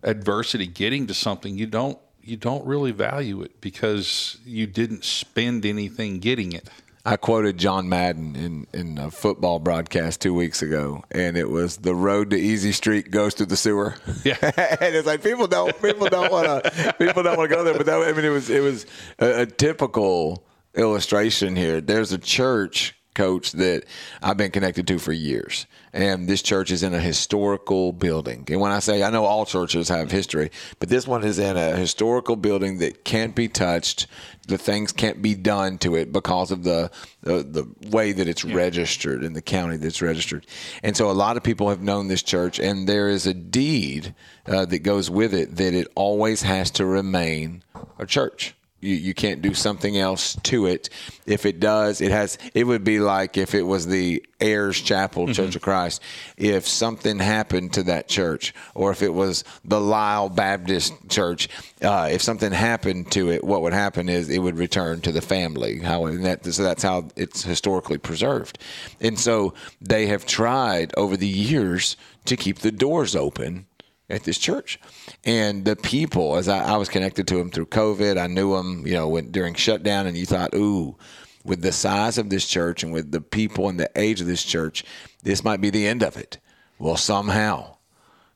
[0.03, 5.67] adversity getting to something, you don't you don't really value it because you didn't spend
[5.67, 6.69] anything getting it.
[7.07, 11.77] I quoted John Madden in, in a football broadcast two weeks ago, and it was
[11.77, 13.97] the road to Easy Street goes to the sewer.
[14.25, 17.63] Yeah, and it's like people don't people don't want to people don't want to go
[17.63, 18.87] there, but that, I mean it was it was
[19.19, 21.83] a, a typical illustration here.
[21.83, 23.85] There's a church coach that
[24.23, 25.67] I've been connected to for years.
[25.95, 28.45] And this church is in a historical building.
[28.51, 31.57] And when I say I know all churches have history, but this one is in
[31.57, 34.09] a historical building that can't be touched.
[34.49, 36.91] The things can't be done to it because of the
[37.23, 38.57] the, the way that it's yeah.
[38.57, 40.47] registered in the county that's registered.
[40.83, 44.15] And so a lot of people have known this church, and there is a deed
[44.47, 47.63] uh, that goes with it that it always has to remain
[47.99, 48.55] a church.
[48.85, 50.91] You, you can't do something else to it.
[51.27, 52.39] If it does, it has.
[52.53, 55.57] It would be like if it was the Ayers Chapel Church mm-hmm.
[55.57, 56.03] of Christ.
[56.37, 61.49] If something happened to that church, or if it was the Lyle Baptist Church,
[61.83, 65.23] uh, if something happened to it, what would happen is it would return to the
[65.23, 65.79] family.
[65.79, 68.59] How and that, so that's how it's historically preserved.
[69.01, 73.67] And so they have tried over the years to keep the doors open
[74.11, 74.79] at this church.
[75.25, 78.87] And the people, as I, I, was connected to them through COVID, I knew them,
[78.87, 80.97] you know, when, during shutdown, and you thought, ooh,
[81.45, 84.43] with the size of this church and with the people and the age of this
[84.43, 84.85] church,
[85.23, 86.39] this might be the end of it.
[86.79, 87.77] Well, somehow,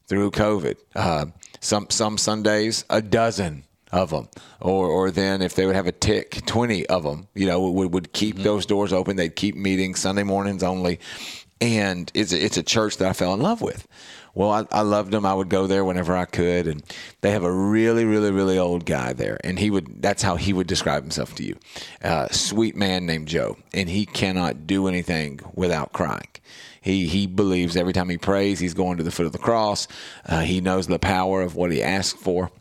[0.06, 1.26] through COVID, uh,
[1.60, 4.28] some some Sundays, a dozen of them,
[4.60, 7.92] or or then if they would have a tick, twenty of them, you know, would
[7.92, 8.44] would keep mm-hmm.
[8.44, 9.16] those doors open.
[9.16, 11.00] They'd keep meeting Sunday mornings only,
[11.60, 13.86] and it's a, it's a church that I fell in love with.
[14.38, 15.26] Well, I, I, loved them.
[15.26, 16.80] I would go there whenever I could, and
[17.22, 20.00] they have a really, really, really old guy there, and he would.
[20.00, 21.56] That's how he would describe himself to you.
[22.00, 26.28] Uh, sweet man named Joe, and he cannot do anything without crying.
[26.80, 29.88] He he believes every time he prays, he's going to the foot of the cross.
[30.24, 32.52] Uh, he knows the power of what he asks for,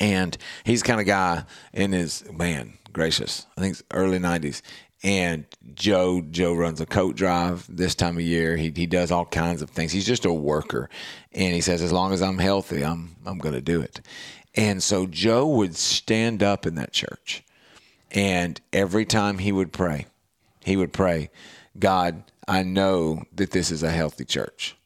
[0.00, 3.46] and he's kind of guy in his man gracious.
[3.56, 4.62] I think early '90s
[5.02, 8.56] and Joe Joe runs a coat drive this time of year.
[8.56, 9.92] He he does all kinds of things.
[9.92, 10.88] He's just a worker,
[11.32, 14.00] and he says as long as I'm healthy, I'm I'm going to do it.
[14.54, 17.44] And so Joe would stand up in that church,
[18.10, 20.06] and every time he would pray,
[20.64, 21.30] he would pray,
[21.78, 24.76] God, I know that this is a healthy church,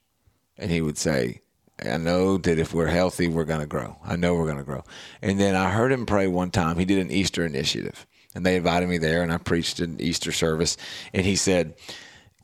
[0.59, 1.39] and he would say.
[1.85, 3.97] I know that if we're healthy, we're going to grow.
[4.05, 4.85] I know we're going to grow.
[5.21, 6.79] And then I heard him pray one time.
[6.79, 10.33] He did an Easter initiative and they invited me there and I preached an Easter
[10.33, 10.77] service
[11.13, 11.75] and he said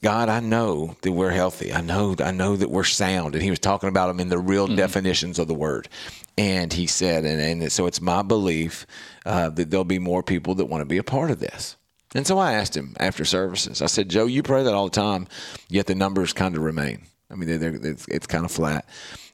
[0.03, 1.73] God, I know that we're healthy.
[1.73, 3.35] I know, I know that we're sound.
[3.35, 4.77] And he was talking about them in the real mm-hmm.
[4.77, 5.89] definitions of the word.
[6.37, 8.87] And he said, and, and so it's my belief
[9.27, 11.77] uh, that there'll be more people that want to be a part of this.
[12.15, 13.83] And so I asked him after services.
[13.83, 15.27] I said, Joe, you pray that all the time,
[15.69, 17.03] yet the numbers kind of remain.
[17.31, 18.89] I mean, they're, they're, it's, it's kind of flat.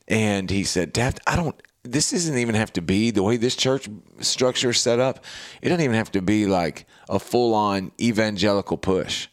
[0.09, 1.55] And he said, Dad, I don't,
[1.85, 3.89] this doesn't even have to be the way this church
[4.21, 5.25] structure is set up.
[5.63, 9.29] It doesn't even have to be like a full on evangelical push.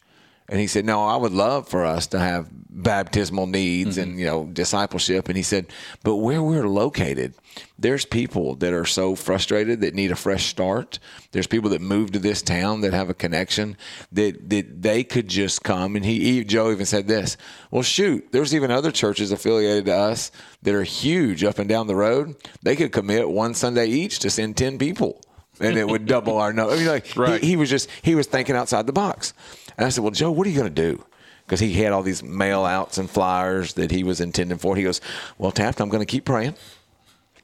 [0.51, 4.19] And he said, No, I would love for us to have baptismal needs and, mm-hmm.
[4.19, 5.29] you know, discipleship.
[5.29, 5.67] And he said,
[6.03, 7.35] But where we're located,
[7.79, 10.99] there's people that are so frustrated that need a fresh start.
[11.31, 13.77] There's people that move to this town that have a connection
[14.11, 15.95] that, that they could just come.
[15.95, 17.37] And he, he, Joe even said this
[17.71, 20.33] Well, shoot, there's even other churches affiliated to us
[20.63, 22.35] that are huge up and down the road.
[22.61, 25.21] They could commit one Sunday each to send 10 people
[25.61, 26.73] and it would double our number.
[26.73, 27.41] I mean, like Right.
[27.41, 29.33] he, he was just he was thinking outside the box.
[29.77, 31.03] And I said, "Well, Joe, what are you going to do?"
[31.45, 34.75] Because he had all these mail outs and flyers that he was intending for.
[34.75, 35.01] He goes,
[35.37, 36.55] "Well, Taft, I'm going to keep praying,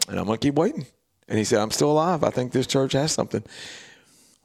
[0.07, 0.86] and I'm going to keep waiting."
[1.28, 2.23] And he said, "I'm still alive.
[2.23, 3.43] I think this church has something."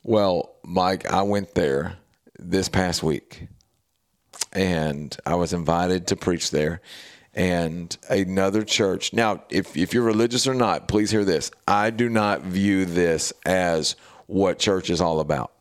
[0.02, 1.96] Well, Mike, I went there
[2.38, 3.46] this past week,
[4.52, 6.80] and I was invited to preach there.
[7.34, 9.12] And another church.
[9.12, 11.50] Now, if, if you're religious or not, please hear this.
[11.66, 15.51] I do not view this as what church is all about.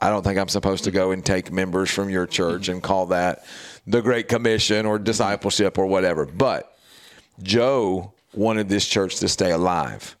[0.00, 3.06] I don't think I'm supposed to go and take members from your church and call
[3.06, 3.44] that
[3.86, 6.24] the Great Commission or discipleship or whatever.
[6.24, 6.74] But
[7.42, 10.16] Joe wanted this church to stay alive.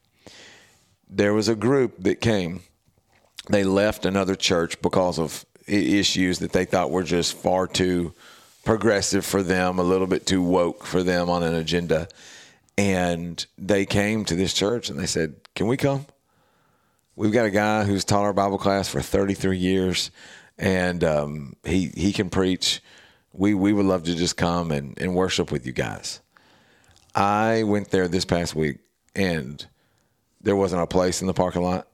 [1.08, 2.62] There was a group that came.
[3.48, 8.12] They left another church because of issues that they thought were just far too
[8.64, 12.08] progressive for them, a little bit too woke for them on an agenda.
[12.76, 16.06] And they came to this church and they said, Can we come?
[17.20, 20.10] We've got a guy who's taught our Bible class for 33 years,
[20.56, 22.80] and um, he he can preach.
[23.34, 26.20] We we would love to just come and, and worship with you guys.
[27.14, 28.78] I went there this past week,
[29.14, 29.62] and
[30.40, 31.88] there wasn't a place in the parking lot.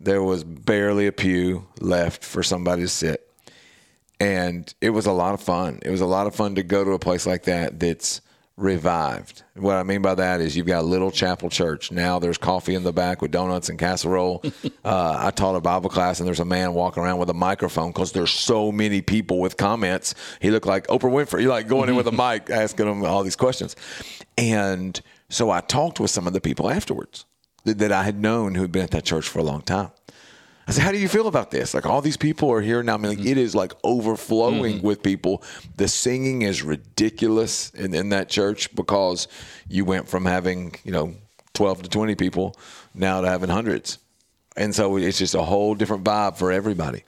[0.00, 3.30] There was barely a pew left for somebody to sit,
[4.18, 5.78] and it was a lot of fun.
[5.82, 8.20] It was a lot of fun to go to a place like that that's
[8.56, 9.42] revived.
[9.56, 11.90] What I mean by that is you've got a little chapel church.
[11.90, 14.44] Now there's coffee in the back with donuts and casserole.
[14.84, 17.90] uh, I taught a Bible class and there's a man walking around with a microphone
[17.90, 20.14] because there's so many people with comments.
[20.40, 21.42] He looked like Oprah Winfrey.
[21.42, 23.74] You're like going in with a mic asking them all these questions.
[24.38, 27.24] And so I talked with some of the people afterwards
[27.64, 29.90] that, that I had known who had been at that church for a long time.
[30.66, 31.74] I said, "How do you feel about this?
[31.74, 32.94] Like all these people are here now.
[32.94, 34.86] I mean, like, it is like overflowing mm-hmm.
[34.86, 35.42] with people.
[35.76, 39.28] The singing is ridiculous in, in that church because
[39.68, 41.14] you went from having you know
[41.52, 42.56] twelve to twenty people
[42.94, 43.98] now to having hundreds,
[44.56, 47.04] and so it's just a whole different vibe for everybody.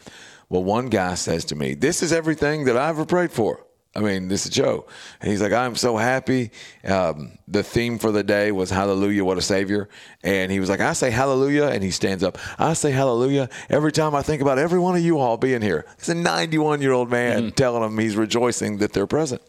[0.48, 3.66] Well, one guy says to me, "This is everything that I ever prayed for."
[3.97, 4.84] I mean, this is Joe.
[5.22, 6.51] And he's like, I'm so happy.
[6.84, 9.88] Um, the theme for the day was Hallelujah, what a Savior.
[10.22, 11.68] And he was like, I say Hallelujah.
[11.68, 12.36] And he stands up.
[12.59, 15.86] I say Hallelujah every time I think about every one of you all being here.
[15.97, 19.40] It's a 91 year old man telling him he's rejoicing that they're present.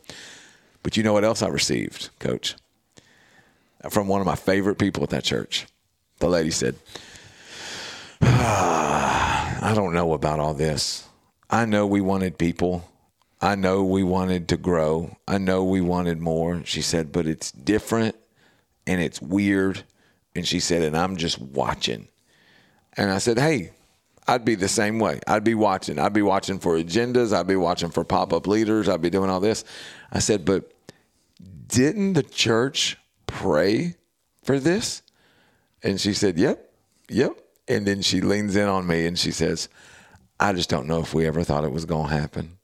[0.82, 2.56] But you know what else I received, coach?
[3.90, 5.68] From one of my favorite people at that church.
[6.20, 6.76] The lady said,
[8.22, 11.06] I don't know about all this.
[11.50, 12.90] I know we wanted people.
[13.42, 15.16] I know we wanted to grow.
[15.28, 16.64] I know we wanted more.
[16.66, 18.16] She said, but it's different
[18.88, 19.84] and it's weird.
[20.36, 22.08] And she said, and I'm just watching.
[22.96, 23.72] And I said, hey,
[24.28, 25.20] I'd be the same way.
[25.28, 26.00] I'd be watching.
[26.00, 27.32] I'd be watching for agendas.
[27.32, 28.90] I'd be watching for pop up leaders.
[28.90, 29.64] I'd be doing all this.
[30.12, 30.72] I said, but
[31.68, 33.96] didn't the church pray
[34.44, 35.04] for this?
[35.84, 36.74] And she said, yep,
[37.08, 37.40] yep.
[37.68, 39.70] And then she leans in on me and she says,
[40.40, 42.57] I just don't know if we ever thought it was going to happen.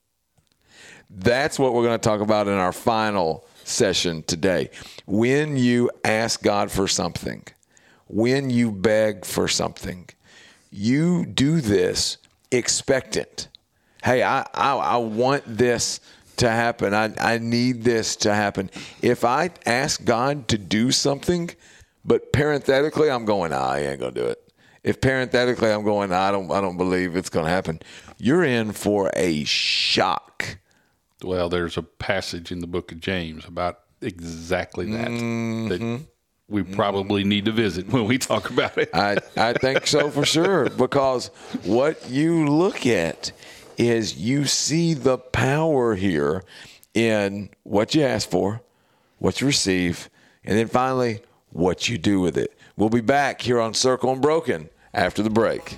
[1.16, 4.70] That's what we're going to talk about in our final session today.
[5.06, 7.44] When you ask God for something,
[8.08, 10.10] when you beg for something,
[10.72, 12.18] you do this
[12.52, 13.48] expectant.
[14.04, 16.00] Hey, I, I, I want this
[16.38, 16.94] to happen.
[16.94, 18.70] I, I need this to happen.
[19.02, 21.52] If I ask God to do something,
[22.04, 24.40] but parenthetically I'm going, I ain't gonna do it.
[24.84, 27.80] If parenthetically I'm going, I don't I don't believe it's gonna happen,
[28.18, 30.58] you're in for a shock.
[31.24, 36.04] Well, there's a passage in the book of James about exactly that that mm-hmm.
[36.50, 37.30] we probably mm-hmm.
[37.30, 38.90] need to visit when we talk about it.
[38.94, 41.28] I, I think so for sure because
[41.64, 43.32] what you look at
[43.78, 46.44] is you see the power here
[46.94, 48.62] in what you ask for,
[49.20, 50.10] what you receive,
[50.44, 51.22] and then finally
[51.52, 52.58] what you do with it.
[52.76, 55.78] We'll be back here on Circle Unbroken after the break.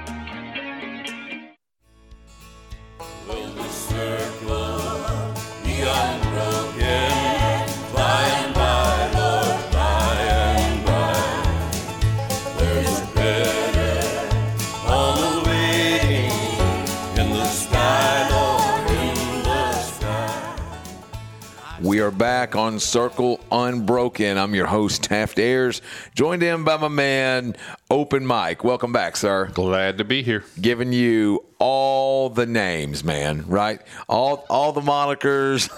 [21.81, 24.37] We are back on Circle Unbroken.
[24.37, 25.81] I'm your host, Taft Ayers,
[26.13, 27.55] joined in by my man,
[27.89, 28.63] Open Mike.
[28.63, 29.47] Welcome back, sir.
[29.47, 30.43] Glad to be here.
[30.61, 33.81] Giving you all the names, man, right?
[34.07, 35.71] All all the monikers,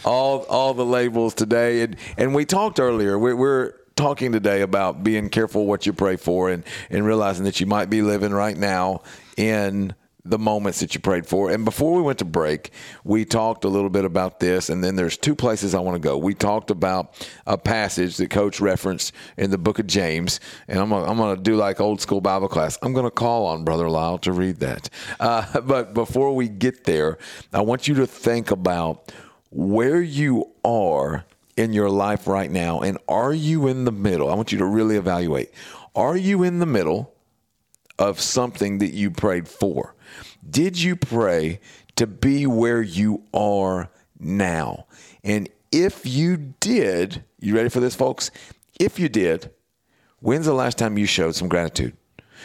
[0.04, 1.82] all all the labels today.
[1.82, 6.16] And and we talked earlier, we're, we're talking today about being careful what you pray
[6.16, 9.02] for and, and realizing that you might be living right now
[9.36, 9.94] in
[10.24, 11.50] the moments that you prayed for.
[11.50, 12.70] And before we went to break,
[13.04, 14.68] we talked a little bit about this.
[14.68, 16.18] And then there's two places I want to go.
[16.18, 17.14] We talked about
[17.46, 20.40] a passage that Coach referenced in the book of James.
[20.68, 22.78] And I'm going I'm to do like old school Bible class.
[22.82, 24.90] I'm going to call on Brother Lyle to read that.
[25.18, 27.18] Uh, but before we get there,
[27.52, 29.12] I want you to think about
[29.50, 31.24] where you are
[31.56, 32.80] in your life right now.
[32.80, 34.30] And are you in the middle?
[34.30, 35.50] I want you to really evaluate.
[35.94, 37.14] Are you in the middle
[37.98, 39.94] of something that you prayed for?
[40.48, 41.60] Did you pray
[41.96, 44.86] to be where you are now?
[45.22, 48.30] And if you did, you ready for this, folks?
[48.78, 49.50] If you did,
[50.20, 51.96] when's the last time you showed some gratitude?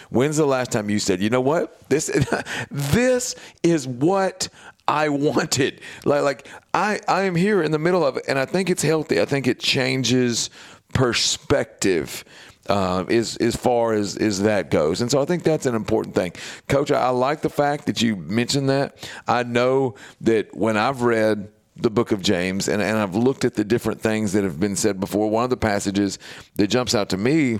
[0.09, 1.89] When's the last time you said, you know what?
[1.89, 2.11] This
[2.71, 4.49] this is what
[4.87, 5.81] I wanted.
[6.03, 8.83] Like like I, I am here in the middle of it and I think it's
[8.83, 9.21] healthy.
[9.21, 10.49] I think it changes
[10.93, 12.23] perspective
[12.69, 15.01] uh, as as far as as that goes.
[15.01, 16.33] And so I think that's an important thing,
[16.67, 16.91] Coach.
[16.91, 19.09] I, I like the fact that you mentioned that.
[19.27, 23.55] I know that when I've read the book of James and, and I've looked at
[23.55, 26.19] the different things that have been said before, one of the passages
[26.55, 27.59] that jumps out to me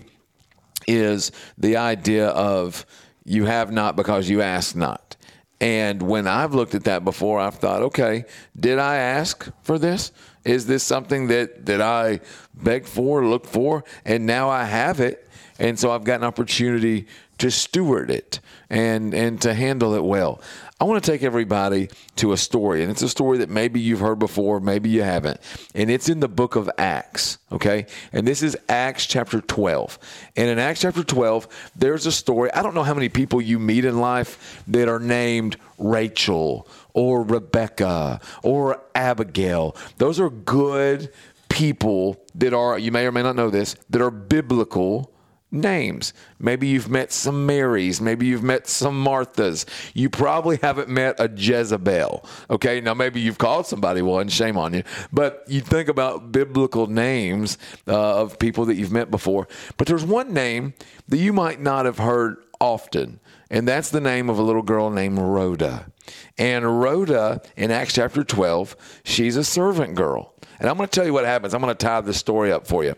[0.88, 2.86] is the idea of
[3.26, 5.16] you have not because you ask not.
[5.60, 8.26] And when I've looked at that before, I've thought, okay,
[8.60, 10.12] did I ask for this?
[10.46, 12.22] Is this something that, that I
[12.54, 15.25] begged for, looked for, and now I have it?
[15.60, 18.40] And so I've got an opportunity to steward it
[18.70, 20.42] and, and to handle it well.
[20.80, 24.02] I want to take everybody to a story, and it's a story that maybe you've
[24.02, 25.40] heard before, maybe you haven't.
[25.74, 27.86] And it's in the book of Acts, okay?
[28.12, 29.98] And this is Acts chapter 12.
[30.36, 32.52] And in Acts chapter 12, there's a story.
[32.54, 37.24] I don't know how many people you meet in life that are named Rachel or
[37.24, 39.78] Rebecca or Abigail.
[39.98, 41.12] Those are good
[41.48, 45.12] people that are, you may or may not know this, that are biblical
[45.56, 46.14] names.
[46.40, 48.02] Maybe you've met some Marys.
[48.02, 49.66] Maybe you've met some Marthas.
[49.94, 52.26] You probably haven't met a Jezebel.
[52.50, 54.28] Okay, now maybe you've called somebody one.
[54.28, 54.84] Shame on you.
[55.12, 59.48] But you think about biblical names uh, of people that you've met before.
[59.78, 60.74] But there's one name
[61.08, 64.90] that you might not have heard often, and that's the name of a little girl
[64.90, 65.92] named Rhoda.
[66.38, 70.34] And Rhoda in Acts chapter 12, she's a servant girl.
[70.60, 71.54] And I'm going to tell you what happens.
[71.54, 72.96] I'm going to tie this story up for you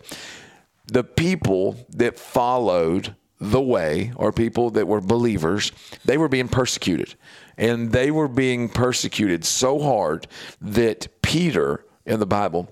[0.88, 5.72] the people that followed the way or people that were believers,
[6.06, 7.16] they were being persecuted.
[7.58, 10.28] And they were being persecuted so hard
[10.62, 12.70] that Peter in the Bible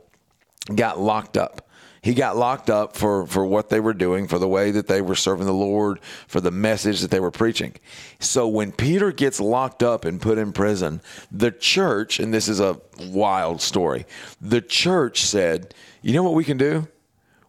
[0.74, 1.62] got locked up.
[2.02, 5.02] He got locked up for, for what they were doing, for the way that they
[5.02, 7.74] were serving the Lord, for the message that they were preaching.
[8.20, 11.02] So when Peter gets locked up and put in prison,
[11.32, 14.06] the church, and this is a wild story,
[14.40, 16.88] the church said, You know what we can do?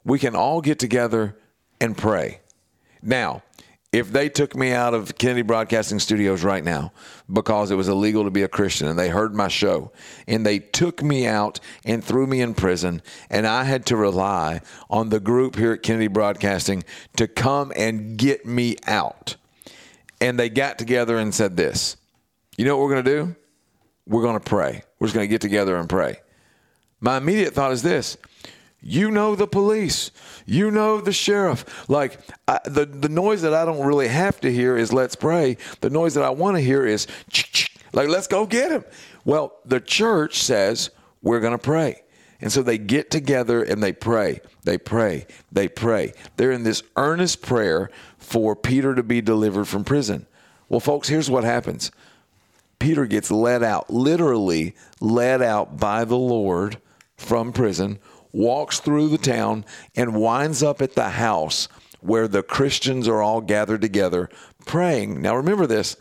[0.06, 1.36] We can all get together
[1.80, 2.40] and pray.
[3.02, 3.42] Now,
[3.92, 6.92] if they took me out of Kennedy Broadcasting Studios right now
[7.32, 9.90] because it was illegal to be a Christian and they heard my show
[10.28, 14.60] and they took me out and threw me in prison and I had to rely
[14.88, 16.84] on the group here at Kennedy Broadcasting
[17.16, 19.36] to come and get me out.
[20.20, 21.96] And they got together and said this
[22.56, 23.36] You know what we're going to do?
[24.06, 24.82] We're going to pray.
[25.00, 26.20] We're just going to get together and pray.
[27.00, 28.16] My immediate thought is this
[28.86, 30.12] you know the police.
[30.44, 31.88] You know the sheriff.
[31.88, 35.56] Like I, the the noise that I don't really have to hear is let's pray.
[35.80, 37.08] The noise that I want to hear is
[37.92, 38.84] like let's go get him.
[39.24, 42.02] Well, the church says we're going to pray.
[42.40, 44.40] And so they get together and they pray.
[44.62, 45.26] They pray.
[45.50, 46.12] They pray.
[46.36, 50.26] They're in this earnest prayer for Peter to be delivered from prison.
[50.68, 51.90] Well, folks, here's what happens.
[52.78, 56.78] Peter gets led out, literally led out by the Lord
[57.16, 57.98] from prison
[58.36, 59.64] walks through the town,
[59.94, 61.68] and winds up at the house
[62.00, 64.28] where the Christians are all gathered together
[64.66, 65.22] praying.
[65.22, 65.96] Now, remember this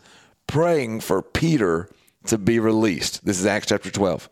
[0.46, 1.88] praying for Peter
[2.26, 3.24] to be released.
[3.24, 4.28] This is Acts chapter 12.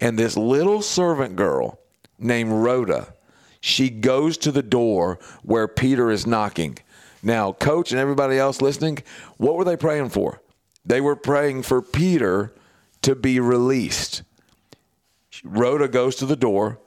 [0.00, 1.78] And this little servant girl
[2.18, 3.14] named Rhoda,
[3.60, 6.78] she goes to the door where Peter is knocking.
[7.22, 8.98] Now, coach and everybody else listening,
[9.36, 10.42] what were they praying for?
[10.84, 12.52] They were praying for Peter
[13.02, 14.22] to be released.
[15.44, 16.78] Rhoda goes to the door.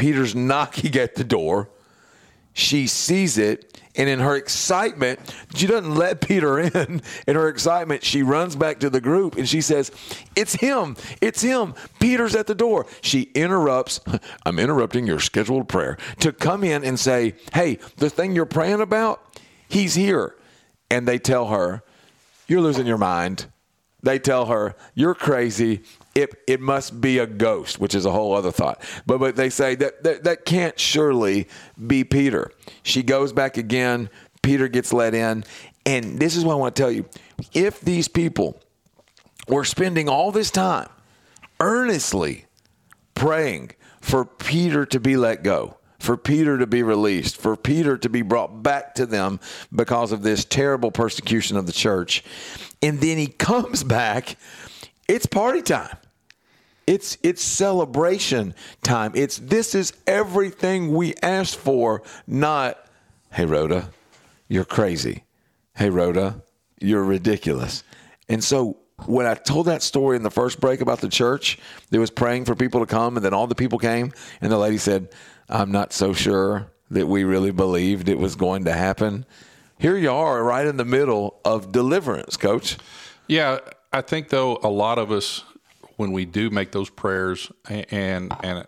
[0.00, 1.68] Peter's knocking at the door.
[2.54, 5.20] she sees it, and in her excitement,
[5.54, 7.02] she doesn't let Peter in.
[7.26, 9.90] In her excitement, she runs back to the group and she says,
[10.34, 10.96] It's him.
[11.20, 11.74] It's him.
[11.98, 12.86] Peter's at the door.
[13.02, 14.00] She interrupts,
[14.46, 18.80] I'm interrupting your scheduled prayer, to come in and say, Hey, the thing you're praying
[18.80, 19.38] about,
[19.68, 20.36] he's here.
[20.88, 21.82] And they tell her,
[22.46, 23.46] You're losing your mind.
[24.02, 25.82] They tell her, You're crazy.
[26.20, 28.82] It, it must be a ghost, which is a whole other thought.
[29.06, 31.48] But but they say that, that that can't surely
[31.86, 32.50] be Peter.
[32.82, 34.10] She goes back again.
[34.42, 35.44] Peter gets let in.
[35.86, 37.06] And this is what I want to tell you.
[37.52, 38.60] If these people
[39.48, 40.88] were spending all this time
[41.58, 42.46] earnestly
[43.14, 48.08] praying for Peter to be let go, for Peter to be released, for Peter to
[48.08, 49.38] be brought back to them
[49.74, 52.24] because of this terrible persecution of the church.
[52.82, 54.36] And then he comes back,
[55.08, 55.96] it's party time.
[56.90, 59.12] It's it's celebration time.
[59.14, 62.84] It's this is everything we asked for, not
[63.30, 63.90] hey Rhoda,
[64.48, 65.22] you're crazy.
[65.76, 66.42] Hey Rhoda,
[66.80, 67.84] you're ridiculous.
[68.28, 68.76] And so
[69.06, 71.60] when I told that story in the first break about the church
[71.90, 74.58] that was praying for people to come, and then all the people came, and the
[74.58, 75.10] lady said,
[75.48, 79.26] I'm not so sure that we really believed it was going to happen.
[79.78, 82.78] Here you are, right in the middle of deliverance, coach.
[83.28, 83.60] Yeah,
[83.92, 85.44] I think though a lot of us,
[86.00, 88.66] when we do make those prayers, and and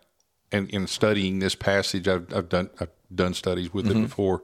[0.53, 3.99] and in studying this passage, I've, I've done I've done studies with Mm-hmm.
[4.01, 4.43] it before.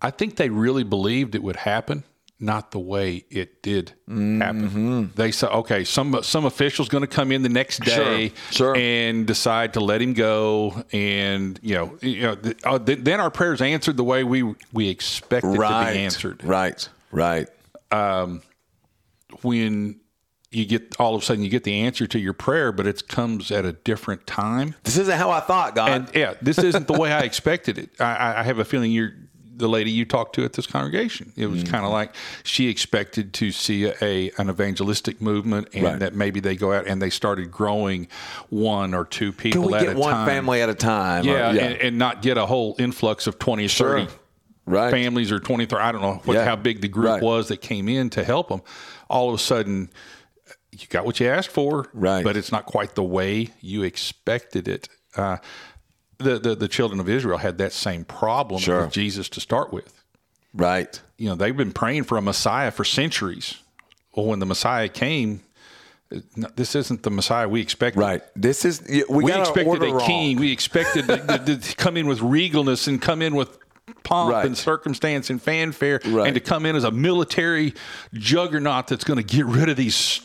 [0.00, 2.04] I think they really believed it would happen,
[2.38, 4.40] not the way it did Mm-hmm.
[4.40, 5.12] happen.
[5.14, 9.26] They said, okay, some some official's going to come in the next day sure, and
[9.26, 13.30] decide to let him go, and you know, you know, th- uh, th- then our
[13.30, 15.88] prayers answered the way we we expected Right.
[15.88, 16.42] to be answered.
[16.42, 17.48] Right, right.
[17.90, 18.40] Um,
[19.42, 19.99] when
[20.52, 23.06] you get all of a sudden you get the answer to your prayer, but it
[23.06, 24.74] comes at a different time.
[24.82, 25.90] This isn't how I thought, God.
[25.92, 27.90] And yeah, this isn't the way I expected it.
[28.00, 29.12] I- I, have a feeling you're
[29.56, 31.32] the lady you talked to at this congregation.
[31.36, 31.70] It was Mm-hmm.
[31.72, 35.98] kind of like she expected to see a, a an evangelistic movement, and Right.
[36.00, 38.08] that maybe they go out and they started growing
[38.48, 40.26] one or two people Can we at get one time.
[40.26, 41.24] family at a time?
[41.28, 44.08] or- Yeah, And, and not get a whole influx of 20 or 30
[44.66, 44.90] Right.
[44.90, 46.44] families or 20 I don't know what, Yeah.
[46.44, 47.22] how big the group Right.
[47.22, 48.62] was that came in to help them.
[49.08, 49.90] All of a sudden,
[50.82, 52.24] you got what you asked for, right.
[52.24, 54.88] but it's not quite the way you expected it.
[55.16, 55.38] Uh,
[56.18, 58.82] the, the, the children of Israel had that same problem Sure.
[58.82, 60.02] with Jesus to start with.
[60.52, 61.00] Right.
[61.16, 63.54] You know, they've been praying for a Messiah for centuries.
[64.14, 65.42] Well, when the Messiah came,
[66.36, 68.00] no, this isn't the Messiah we expected.
[68.00, 68.22] Right.
[68.34, 70.00] This is we, We, got expected a wrong.
[70.06, 70.38] king.
[70.38, 73.56] We expected to, to- to come in with regalness and come in with
[74.02, 74.44] pomp Right.
[74.46, 76.26] and circumstance and fanfare, Right.
[76.26, 77.74] and to come in as a military
[78.12, 80.20] juggernaut that's going to get rid of these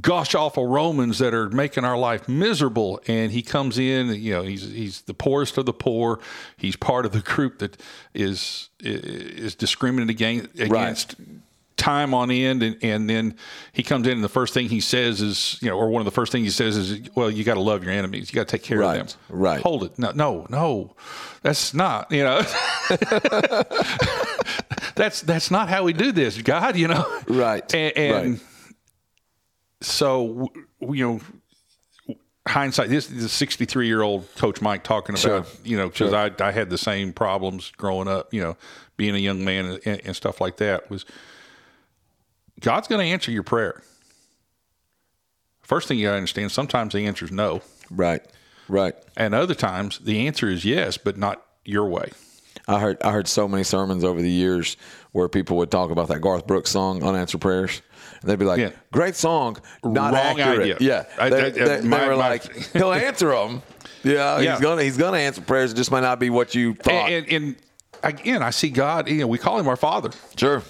[0.00, 3.00] gosh awful Romans that are making our life miserable.
[3.06, 6.20] And he comes in, you know, he's he's the poorest of the poor.
[6.56, 7.80] He's part of the group that
[8.14, 11.14] is is discriminated against against
[11.76, 13.34] time on end and, and then
[13.74, 16.06] he comes in and the first thing he says is you know or one of
[16.06, 18.48] the first things he says is well you got to love your enemies you got
[18.48, 19.60] to take care Right, of them right.
[19.60, 20.96] hold it no no no
[21.42, 22.38] that's not you know
[24.94, 27.74] that's that's not how we do this god you know Right.
[27.74, 28.40] and, and Right.
[29.80, 30.48] So
[30.80, 31.20] you know
[32.48, 35.44] hindsight this is a 63 year old coach mike talking about Sure.
[35.64, 36.16] you know because Sure.
[36.18, 38.56] I, I had the same problems growing up you know
[38.96, 41.04] being a young man and, and stuff like that was
[42.60, 43.82] god's going to answer your prayer
[45.62, 48.24] first thing you got to understand sometimes the answer is no Right.
[48.68, 48.94] Right.
[49.16, 52.10] and other times the answer is yes but not your way
[52.68, 54.76] I heard I heard so many sermons over the years
[55.12, 57.80] where people would talk about that Garth Brooks song "Unanswered Prayers."
[58.26, 58.70] They'd be like, Yeah.
[58.92, 60.76] "Great song, not Wrong accurate." idea.
[60.80, 63.62] Yeah, I- they, I- they- they my- were my- like, "He'll answer them."
[64.02, 64.52] Yeah, Yeah.
[64.52, 65.72] he's gonna he's gonna answer prayers.
[65.72, 67.10] It just might not be what you thought.
[67.10, 67.56] and, and, and
[68.02, 70.62] again i see god you know we call him our father sure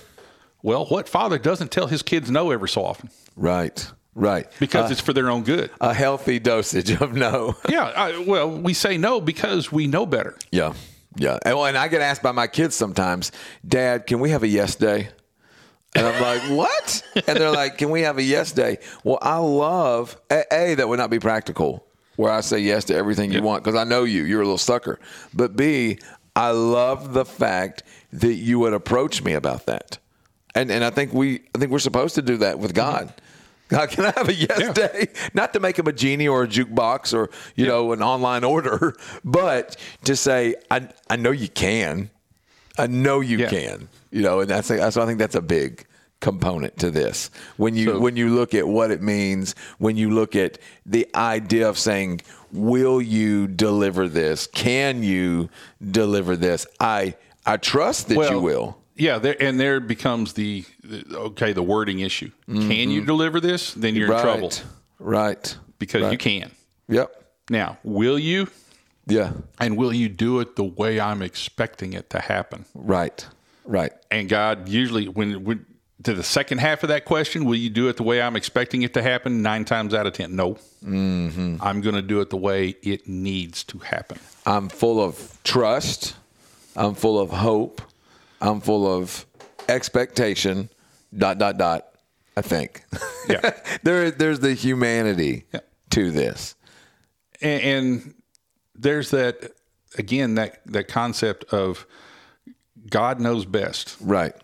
[0.62, 4.46] well what father doesn't tell his kids no every so often right, right.
[4.61, 7.57] because Uh, it's for their own good a healthy dosage of no.
[7.68, 10.72] yeah I, well we say no because we know better Yeah,
[11.16, 11.36] yeah.
[11.44, 13.32] And, well, and I get asked by my kids sometimes,
[13.66, 15.09] Dad, can we have a yes day?
[15.97, 17.03] And I'm like, what?
[17.26, 18.78] And they're like, can we have a yes day?
[19.03, 21.86] Well, I love a, a that would not be practical,
[22.16, 24.59] where I say yes to everything you want because I know you, you're a little
[24.59, 25.01] sucker.
[25.32, 25.99] But B,
[26.34, 27.82] I love the fact
[28.12, 29.99] that you would approach me about that,
[30.55, 32.92] and and I think we I think we're supposed to do that with mm-hmm.
[32.92, 33.14] God.
[33.68, 35.09] God, can I have a yes day?
[35.34, 38.94] Not to make him a genie or a jukebox or you know an online order,
[39.24, 42.11] but to say I I know you can,
[42.79, 43.49] I know you Yeah.
[43.51, 45.85] can, you know, and that's so I think that's a big
[46.20, 47.31] component to this.
[47.57, 51.07] When you So- when you look at what it means, when you look at the
[51.14, 52.22] idea of saying,
[52.53, 54.47] "Will you deliver this?
[54.47, 55.49] Can you
[55.91, 57.14] deliver this?" I
[57.45, 58.79] I trust that you will.
[58.97, 62.31] Yeah, there, and there becomes the, the okay the wording issue.
[62.47, 63.07] Can you Mhm.
[63.07, 63.72] deliver this?
[63.74, 64.53] Then you're in trouble
[64.99, 65.55] Right.
[65.79, 66.51] because you can.
[66.89, 67.11] Yep.
[67.51, 68.49] Now, will you?
[69.07, 69.32] Yeah.
[69.61, 72.64] And will you do it the way I'm expecting it to happen?
[72.74, 73.26] Right.
[73.64, 73.92] Right.
[74.11, 75.66] And God usually when when
[76.02, 78.82] to the second half of that question, will you do it the way I'm expecting
[78.82, 79.42] it to happen?
[79.42, 80.57] Nine times out of ten, no.
[80.84, 81.57] Mm-hmm.
[81.61, 84.18] I'm going to do it the way it needs to happen.
[84.44, 86.14] I'm full of trust.
[86.76, 87.80] I'm full of hope.
[88.40, 89.24] I'm full of
[89.68, 90.68] expectation.
[91.16, 91.88] Dot dot dot.
[92.36, 92.84] I think.
[93.28, 93.52] Yeah.
[93.82, 95.46] there there's the humanity
[95.90, 96.54] to this.
[97.40, 98.14] and, and
[98.79, 99.53] there's that
[99.99, 101.87] again that that concept of
[102.89, 103.97] God knows best.
[104.01, 104.35] Right.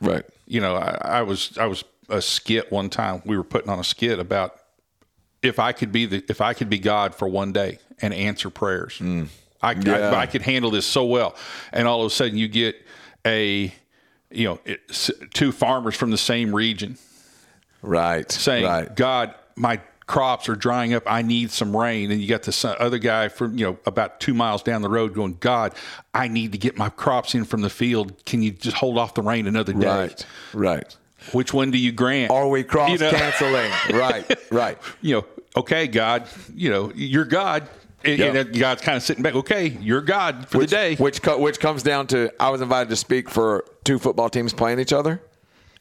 [0.00, 0.24] Right.
[0.46, 3.22] You know, I, I was I was a skit one time.
[3.24, 4.58] We were putting on a skit about
[5.42, 8.50] if I could be the if I could be God for one day and answer
[8.50, 8.98] prayers.
[8.98, 9.28] Mm.
[9.62, 10.10] I, Yeah.
[10.10, 11.34] I I could handle this so well,
[11.72, 12.76] and all of a sudden you get
[13.24, 13.72] a
[14.30, 14.80] you know it,
[15.32, 16.98] two farmers from the same region
[17.82, 18.30] Right.
[18.30, 18.94] saying, right.
[18.94, 21.02] God, my crops are drying up.
[21.06, 22.10] I need some rain.
[22.10, 24.88] And you got this uh, other guy from, you know, about two miles down the
[24.90, 25.74] road going, God,
[26.12, 28.24] I need to get my crops in from the field.
[28.26, 29.86] Can you just hold off the rain another day?
[29.86, 30.26] Right.
[30.52, 30.96] Right.
[31.32, 32.30] Which one do you grant?
[32.30, 33.10] Are we cross You know?
[33.12, 33.70] canceling?
[33.98, 34.52] right.
[34.52, 34.78] Right.
[35.00, 35.26] You know,
[35.56, 37.68] okay, God, you know, you're God.
[38.04, 39.34] And, and God's kind of sitting back.
[39.34, 40.94] Okay, you're God for which, the day.
[40.96, 44.52] Which co- which comes down to I was invited to speak for two football teams
[44.52, 45.22] playing each other.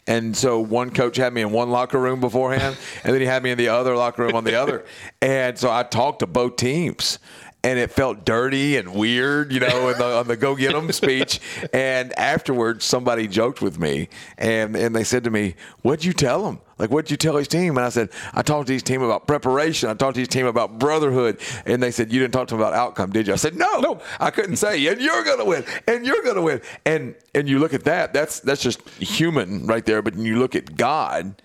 [0.05, 3.41] And so one coach had me in one locker room beforehand, and then he had
[3.43, 4.85] me in the other locker room on the other.
[5.21, 7.19] And so I talked to both teams,
[7.63, 10.91] and it felt dirty and weird, you know, in the, on the go get 'em
[10.91, 11.39] speech.
[11.71, 16.43] And afterwards, somebody joked with me, and and they said to me, "What'd you tell
[16.43, 16.59] them?
[16.83, 19.25] Like, what'd you tell his team?" And I said, "I talked to his team about
[19.25, 19.89] preparation.
[19.89, 22.59] I talked to his team about brotherhood." And they said, "You didn't talk to him
[22.59, 25.63] about outcome, did you?" I said, "No, no, I couldn't say." And you're gonna win,
[25.87, 26.59] and you're gonna win.
[26.85, 30.01] And and you look at that, that's that's just human right there.
[30.01, 31.41] But when you look at God.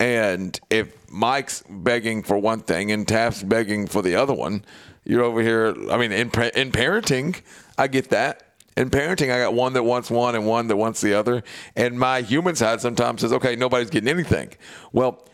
[0.00, 4.64] And if Mike's begging for one thing and Taft's begging for the other one,
[5.04, 5.76] you're over here.
[5.90, 7.40] I mean, in in parenting,
[7.78, 8.51] I get that.
[8.76, 11.42] In parenting, I got one that wants one and one that wants the other.
[11.76, 14.50] And my human side sometimes says, "Okay, nobody's getting anything."
[14.92, 15.26] Well,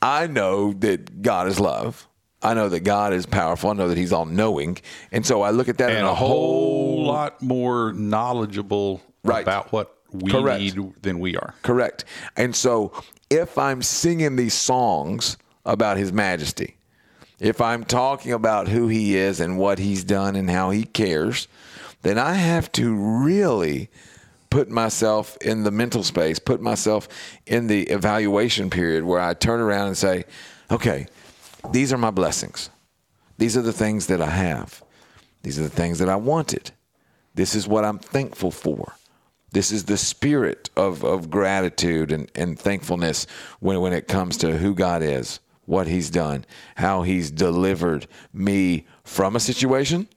[0.00, 2.06] I know that God is love.
[2.40, 3.70] I know that God is powerful.
[3.70, 4.78] I know that He's all knowing,
[5.10, 9.42] and so I look at that in and a a whole lot more knowledgeable Right.
[9.42, 10.60] about what we Correct.
[10.60, 11.54] need than we are.
[11.62, 12.04] Correct.
[12.36, 12.92] And so
[13.28, 16.76] if I'm singing these songs about His majesty,
[17.40, 21.48] if I'm talking about who He is and what He's done and how He cares,
[22.02, 23.90] then I have to really
[24.50, 27.08] put myself in the mental space, put myself
[27.46, 30.24] in the evaluation period where I turn around and say,
[30.70, 31.06] okay,
[31.70, 32.70] these are my blessings.
[33.36, 34.82] These are the things that I have.
[35.42, 36.72] These are the things that I wanted.
[37.34, 38.94] This is what I'm thankful for.
[39.52, 43.26] This is the spirit of, of gratitude and, and thankfulness
[43.60, 46.44] when, when it comes to who God is, what He's done,
[46.76, 50.08] how He's delivered me from a situation,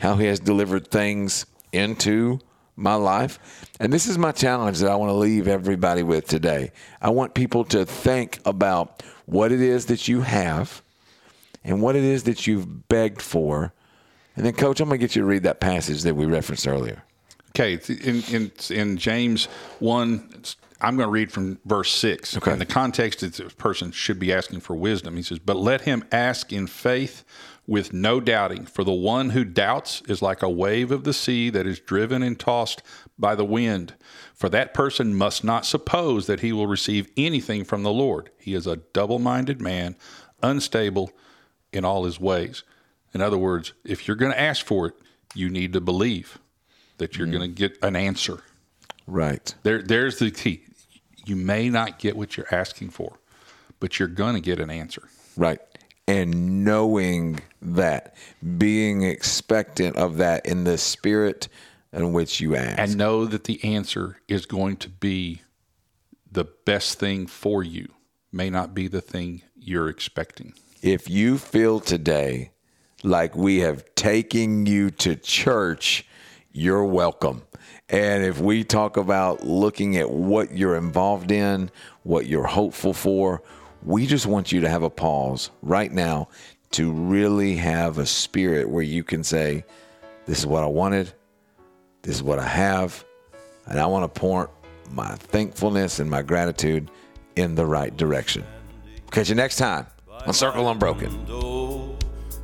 [0.00, 2.40] how He has delivered things into
[2.76, 3.38] my life.
[3.78, 6.72] And this is my challenge that I want to leave everybody with today.
[7.00, 10.82] I want people to think about what it is that you have
[11.62, 13.72] and what it is that you've begged for.
[14.34, 16.66] And then, Coach, I'm going to get you to read that passage that we referenced
[16.66, 17.02] earlier.
[17.50, 19.46] Okay, in in in James
[19.80, 20.32] one,
[20.80, 22.36] I'm going to read from verse six.
[22.36, 22.52] Okay.
[22.52, 25.16] And the context is this person should be asking for wisdom.
[25.16, 27.24] He says, "But let him ask in faith,
[27.70, 28.66] with no doubting.
[28.66, 32.20] For the one who doubts is like a wave of the sea that is driven
[32.20, 32.82] and tossed
[33.16, 33.94] by the wind.
[34.34, 38.30] For that person must not suppose that he will receive anything from the Lord.
[38.38, 39.94] He is a double-minded man,
[40.42, 41.12] unstable
[41.72, 42.64] in all his ways."
[43.14, 44.94] In other words, if you're going to ask for it,
[45.36, 46.38] you need to believe
[46.98, 47.36] that you're mm-hmm.
[47.38, 48.42] going to get an answer.
[49.06, 49.54] Right.
[49.62, 50.64] There, there's the key.
[51.24, 53.18] You may not get what you're asking for,
[53.78, 55.08] but you're going to get an answer.
[55.36, 55.60] Right.
[56.10, 58.16] And knowing that,
[58.58, 61.48] being expectant of that in the spirit
[61.92, 62.78] in which you ask.
[62.78, 65.42] And know that the answer is going to be
[66.30, 67.88] the best thing for you,
[68.32, 70.54] may not be the thing you're expecting.
[70.82, 72.50] if you feel today
[73.02, 76.06] like we have taken you to church,
[76.52, 77.42] you're welcome.
[77.88, 81.70] And if we talk about looking at what you're involved in,
[82.02, 83.42] what you're hopeful for,
[83.82, 86.28] we just want you to have a pause right now
[86.72, 89.64] to really have a spirit where you can say,
[90.26, 91.12] This is what I wanted,
[92.02, 93.04] this is what I have,
[93.66, 94.50] and I want to pour
[94.90, 96.90] my thankfulness and my gratitude
[97.36, 98.44] in the right direction.
[99.10, 99.86] Catch you next time
[100.26, 101.10] on Circle Unbroken.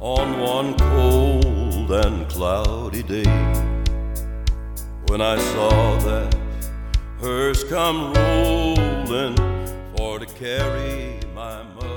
[0.00, 3.24] On one cold and cloudy day,
[5.08, 6.34] when I saw that
[7.20, 9.36] hers come rolling
[9.96, 11.25] for to carry.
[11.46, 11.95] I'm a